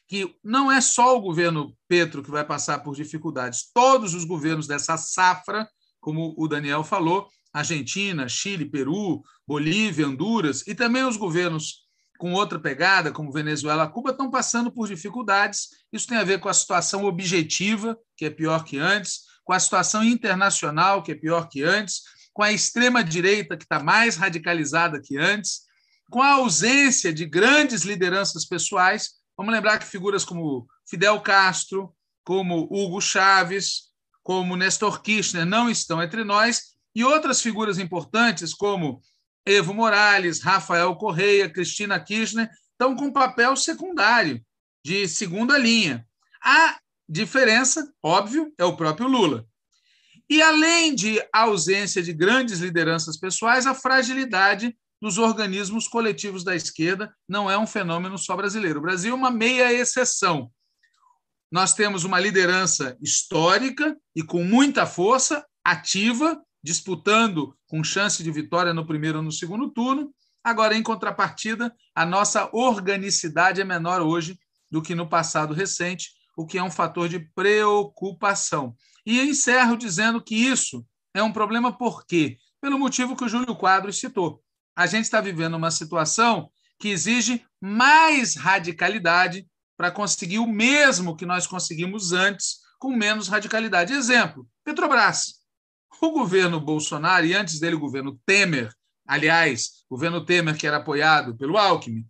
que 0.07 0.35
não 0.43 0.71
é 0.71 0.81
só 0.81 1.17
o 1.17 1.21
governo 1.21 1.75
Petro 1.87 2.23
que 2.23 2.29
vai 2.29 2.45
passar 2.45 2.79
por 2.79 2.95
dificuldades, 2.95 3.71
todos 3.73 4.13
os 4.13 4.25
governos 4.25 4.67
dessa 4.67 4.97
safra, 4.97 5.67
como 5.99 6.35
o 6.37 6.47
Daniel 6.47 6.83
falou, 6.83 7.29
Argentina, 7.53 8.27
Chile, 8.27 8.65
Peru, 8.65 9.23
Bolívia, 9.47 10.07
Honduras, 10.07 10.65
e 10.65 10.73
também 10.73 11.03
os 11.03 11.15
governos 11.15 11.83
com 12.17 12.33
outra 12.33 12.59
pegada, 12.59 13.11
como 13.11 13.31
Venezuela, 13.31 13.87
Cuba, 13.87 14.11
estão 14.11 14.31
passando 14.31 14.71
por 14.71 14.87
dificuldades. 14.87 15.69
Isso 15.91 16.07
tem 16.07 16.17
a 16.17 16.23
ver 16.23 16.39
com 16.39 16.49
a 16.49 16.53
situação 16.53 17.05
objetiva, 17.05 17.97
que 18.15 18.25
é 18.25 18.29
pior 18.29 18.63
que 18.63 18.79
antes, 18.79 19.21
com 19.43 19.53
a 19.53 19.59
situação 19.59 20.03
internacional, 20.03 21.03
que 21.03 21.11
é 21.11 21.15
pior 21.15 21.47
que 21.49 21.61
antes, 21.61 22.01
com 22.33 22.41
a 22.41 22.51
extrema-direita, 22.51 23.57
que 23.57 23.63
está 23.63 23.79
mais 23.79 24.15
radicalizada 24.15 25.01
que 25.01 25.17
antes, 25.17 25.61
com 26.09 26.21
a 26.21 26.33
ausência 26.33 27.13
de 27.13 27.25
grandes 27.25 27.83
lideranças 27.83 28.45
pessoais. 28.45 29.11
Vamos 29.37 29.53
lembrar 29.53 29.77
que 29.77 29.85
figuras 29.85 30.23
como 30.23 30.67
Fidel 30.89 31.19
Castro, 31.21 31.93
como 32.23 32.67
Hugo 32.71 33.01
Chávez, 33.01 33.91
como 34.23 34.55
Nestor 34.55 35.01
Kirchner 35.01 35.45
não 35.45 35.69
estão 35.69 36.01
entre 36.01 36.23
nós, 36.23 36.72
e 36.95 37.03
outras 37.03 37.41
figuras 37.41 37.79
importantes, 37.79 38.53
como 38.53 39.01
Evo 39.45 39.73
Morales, 39.73 40.41
Rafael 40.41 40.95
Correia, 40.95 41.49
Cristina 41.49 41.99
Kirchner, 41.99 42.49
estão 42.71 42.95
com 42.95 43.11
papel 43.11 43.55
secundário, 43.55 44.43
de 44.85 45.07
segunda 45.07 45.57
linha. 45.57 46.05
A 46.43 46.77
diferença, 47.07 47.91
óbvio, 48.01 48.53
é 48.57 48.65
o 48.65 48.75
próprio 48.75 49.07
Lula. 49.07 49.45
E 50.29 50.41
além 50.41 50.95
de 50.95 51.21
ausência 51.31 52.01
de 52.01 52.13
grandes 52.13 52.59
lideranças 52.59 53.17
pessoais, 53.17 53.67
a 53.67 53.75
fragilidade 53.75 54.75
dos 55.01 55.17
organismos 55.17 55.87
coletivos 55.87 56.43
da 56.43 56.55
esquerda 56.55 57.13
não 57.27 57.51
é 57.51 57.57
um 57.57 57.67
fenômeno 57.67 58.17
só 58.17 58.35
brasileiro. 58.37 58.79
O 58.79 58.81
Brasil 58.81 59.11
é 59.11 59.17
uma 59.17 59.29
meia 59.29 59.71
exceção. 59.73 60.49
Nós 61.51 61.73
temos 61.73 62.03
uma 62.03 62.19
liderança 62.19 62.97
histórica 63.01 63.97
e 64.15 64.23
com 64.23 64.43
muita 64.43 64.85
força, 64.85 65.45
ativa, 65.63 66.41
disputando 66.63 67.55
com 67.67 67.83
chance 67.83 68.23
de 68.23 68.31
vitória 68.31 68.73
no 68.73 68.85
primeiro 68.85 69.17
ou 69.17 69.23
no 69.23 69.31
segundo 69.31 69.69
turno. 69.69 70.13
Agora, 70.43 70.75
em 70.75 70.81
contrapartida, 70.81 71.73
a 71.93 72.05
nossa 72.05 72.49
organicidade 72.53 73.59
é 73.59 73.65
menor 73.65 74.01
hoje 74.01 74.39
do 74.71 74.81
que 74.81 74.95
no 74.95 75.07
passado 75.07 75.53
recente, 75.53 76.11
o 76.35 76.45
que 76.45 76.57
é 76.57 76.63
um 76.63 76.71
fator 76.71 77.09
de 77.09 77.19
preocupação. 77.19 78.75
E 79.05 79.21
encerro 79.21 79.77
dizendo 79.77 80.21
que 80.21 80.35
isso 80.35 80.85
é 81.13 81.21
um 81.21 81.31
problema 81.31 81.71
por 81.71 82.05
quê? 82.05 82.37
Pelo 82.61 82.79
motivo 82.79 83.15
que 83.15 83.23
o 83.23 83.29
Júlio 83.29 83.55
Quadros 83.55 83.99
citou. 83.99 84.41
A 84.75 84.87
gente 84.87 85.03
está 85.03 85.21
vivendo 85.21 85.55
uma 85.55 85.69
situação 85.69 86.49
que 86.79 86.89
exige 86.89 87.45
mais 87.61 88.35
radicalidade 88.35 89.47
para 89.77 89.91
conseguir 89.91 90.39
o 90.39 90.47
mesmo 90.47 91.15
que 91.15 91.25
nós 91.25 91.45
conseguimos 91.45 92.11
antes, 92.11 92.57
com 92.79 92.95
menos 92.95 93.27
radicalidade. 93.27 93.93
Exemplo: 93.93 94.47
Petrobras. 94.63 95.42
O 96.03 96.11
governo 96.11 96.59
Bolsonaro, 96.59 97.25
e 97.25 97.33
antes 97.33 97.61
dele 97.61 97.77
o 97.77 97.79
governo 97.79 98.19
Temer, 98.25 98.69
aliás, 99.07 99.85
o 99.89 99.95
governo 99.95 100.25
Temer, 100.25 100.57
que 100.57 100.67
era 100.67 100.75
apoiado 100.75 101.33
pelo 101.37 101.57
Alckmin, 101.57 102.05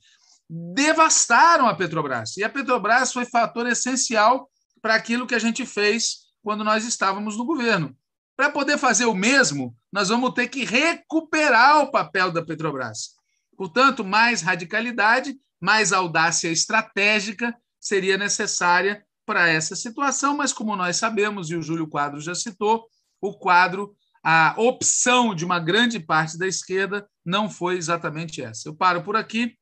devastaram 0.50 1.68
a 1.68 1.76
Petrobras. 1.76 2.36
E 2.36 2.44
a 2.44 2.50
Petrobras 2.50 3.14
foi 3.14 3.24
fator 3.24 3.68
essencial 3.68 4.50
para 4.82 4.96
aquilo 4.96 5.28
que 5.28 5.36
a 5.36 5.40
gente 5.40 5.64
fez 5.64 6.22
quando 6.42 6.64
nós 6.64 6.86
estávamos 6.86 7.38
no 7.38 7.46
governo. 7.46 7.96
Para 8.36 8.50
poder 8.50 8.80
fazer 8.80 9.06
o 9.06 9.14
mesmo, 9.14 9.78
nós 9.92 10.10
vamos 10.10 10.34
ter 10.34 10.48
que 10.48 10.66
recuperar 10.66 11.84
o 11.84 11.92
papel 11.92 12.32
da 12.32 12.44
Petrobras. 12.44 13.10
Portanto, 13.56 14.04
mais 14.04 14.42
radicalidade, 14.42 15.38
mais 15.62 15.94
audácia 15.94 16.50
estratégica 16.50 17.56
seria 17.80 18.18
necessária 18.18 19.06
para 19.24 19.48
essa 19.50 19.76
situação, 19.76 20.36
mas 20.36 20.52
como 20.52 20.76
nós 20.76 20.98
sabemos, 20.98 21.52
e 21.52 21.56
o 21.56 21.62
Júlio 21.62 21.88
Quadro 21.88 22.20
já 22.20 22.34
citou, 22.34 22.88
o 23.28 23.34
quadro, 23.34 23.96
a 24.24 24.56
opção 24.58 25.36
de 25.36 25.44
uma 25.44 25.60
grande 25.60 26.00
parte 26.00 26.38
da 26.38 26.48
esquerda 26.48 27.08
não 27.26 27.50
foi 27.50 27.78
exatamente 27.78 28.42
essa. 28.42 28.68
Eu 28.68 28.76
paro 28.76 29.04
por 29.04 29.16
aqui. 29.16 29.56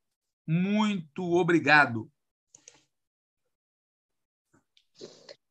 Muito 0.48 1.24
obrigado. 1.34 2.10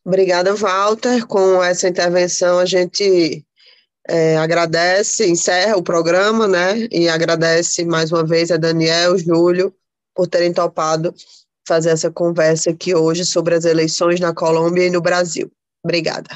Obrigada, 0.05 0.55
Walter. 0.55 1.27
Com 1.27 1.63
essa 1.63 1.89
intervenção, 1.89 2.59
a 2.59 2.67
gente 2.67 3.45
é, 4.09 4.37
agradece, 4.39 5.29
encerra 5.29 5.77
o 5.77 5.83
programa, 5.83 6.49
né? 6.49 6.89
E 6.91 7.09
agradece 7.09 7.85
mais 7.85 8.11
uma 8.11 8.25
vez 8.25 8.51
a 8.51 8.57
Daniel, 8.57 9.17
Júlio, 9.19 9.75
por 10.15 10.27
terem 10.27 10.53
topado 10.53 11.15
fazer 11.67 11.91
essa 11.91 12.11
conversa 12.11 12.71
aqui 12.71 12.95
hoje 12.95 13.25
sobre 13.25 13.55
as 13.55 13.65
eleições 13.65 14.19
na 14.19 14.35
Colômbia 14.35 14.87
e 14.87 14.91
no 14.91 15.01
Brasil. 15.01 15.51
Obrigada. 15.85 16.29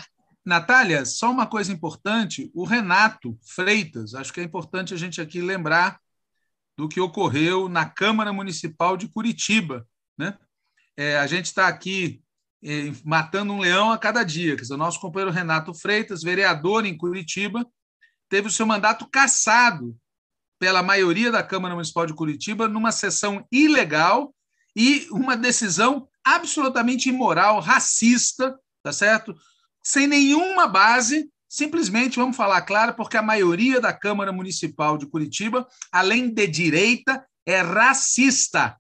Natália, 0.45 1.05
só 1.05 1.31
uma 1.31 1.47
coisa 1.47 1.73
importante: 1.73 2.51
o 2.55 2.65
Renato 2.65 3.39
Freitas, 3.43 4.15
acho 4.15 4.33
que 4.33 4.41
é 4.41 4.45
importante 4.45 4.93
a 4.93 4.97
gente 4.97 5.21
aqui 5.21 5.41
lembrar 5.41 5.99
do 6.77 6.89
que 6.89 7.01
ocorreu 7.01 7.69
na 7.69 7.87
Câmara 7.87 8.33
Municipal 8.33 8.97
de 8.97 9.09
Curitiba. 9.09 9.87
Né? 10.19 10.37
É, 10.97 11.19
a 11.19 11.27
gente 11.27 11.47
está 11.47 11.69
aqui 11.69 12.23
é, 12.63 12.93
matando 13.05 13.53
um 13.53 13.61
leão 13.61 13.93
a 13.93 13.99
cada 13.99 14.25
dia. 14.25 14.57
Quer 14.57 14.63
dizer, 14.63 14.75
o 14.75 14.79
nosso 14.79 15.01
companheiro 15.01 15.31
Renato 15.31 15.73
Freitas, 15.73 16.23
vereador 16.23 16.85
em 16.85 16.97
Curitiba, 16.97 17.65
teve 18.29 18.49
o 18.49 18.51
seu 18.51 18.67
mandato 18.67 19.09
cassado 19.09 19.97
pela 20.59 20.83
maioria 20.83 21.31
da 21.31 21.43
Câmara 21.43 21.75
Municipal 21.75 22.07
de 22.07 22.15
Curitiba 22.15 22.69
numa 22.69 22.91
sessão 22.91 23.47
ilegal 23.53 24.35
e 24.75 25.07
uma 25.11 25.37
decisão 25.37 26.09
absolutamente 26.25 27.09
imoral, 27.09 27.61
racista, 27.61 28.59
tá 28.83 28.93
certo? 28.93 29.35
Sem 29.85 30.07
nenhuma 30.07 30.67
base, 30.67 31.29
simplesmente 31.49 32.17
vamos 32.17 32.37
falar 32.37 32.63
claro, 32.63 32.95
porque 32.95 33.17
a 33.17 33.23
maioria 33.23 33.81
da 33.81 33.93
Câmara 33.93 34.33
Municipal 34.33 34.97
de 34.97 35.07
Curitiba, 35.07 35.69
além 35.93 36.33
de 36.33 36.47
direita, 36.47 37.25
é 37.47 37.61
racista. 37.61 38.77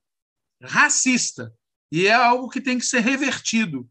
Racista. 0.62 1.52
E 1.92 2.06
é 2.06 2.14
algo 2.14 2.48
que 2.48 2.60
tem 2.60 2.78
que 2.78 2.86
ser 2.86 3.00
revertido 3.00 3.88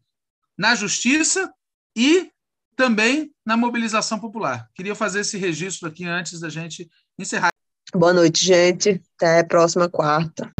na 0.58 0.74
justiça 0.74 1.52
e 1.96 2.30
também 2.76 3.32
na 3.46 3.56
mobilização 3.56 4.18
popular. 4.18 4.68
Queria 4.74 4.94
fazer 4.94 5.20
esse 5.20 5.38
registro 5.38 5.88
aqui 5.88 6.04
antes 6.04 6.40
da 6.40 6.48
gente 6.48 6.90
encerrar. 7.16 7.50
Boa 7.94 8.12
noite, 8.12 8.44
gente. 8.44 9.00
Até 9.16 9.38
a 9.38 9.44
próxima 9.44 9.88
quarta. 9.88 10.52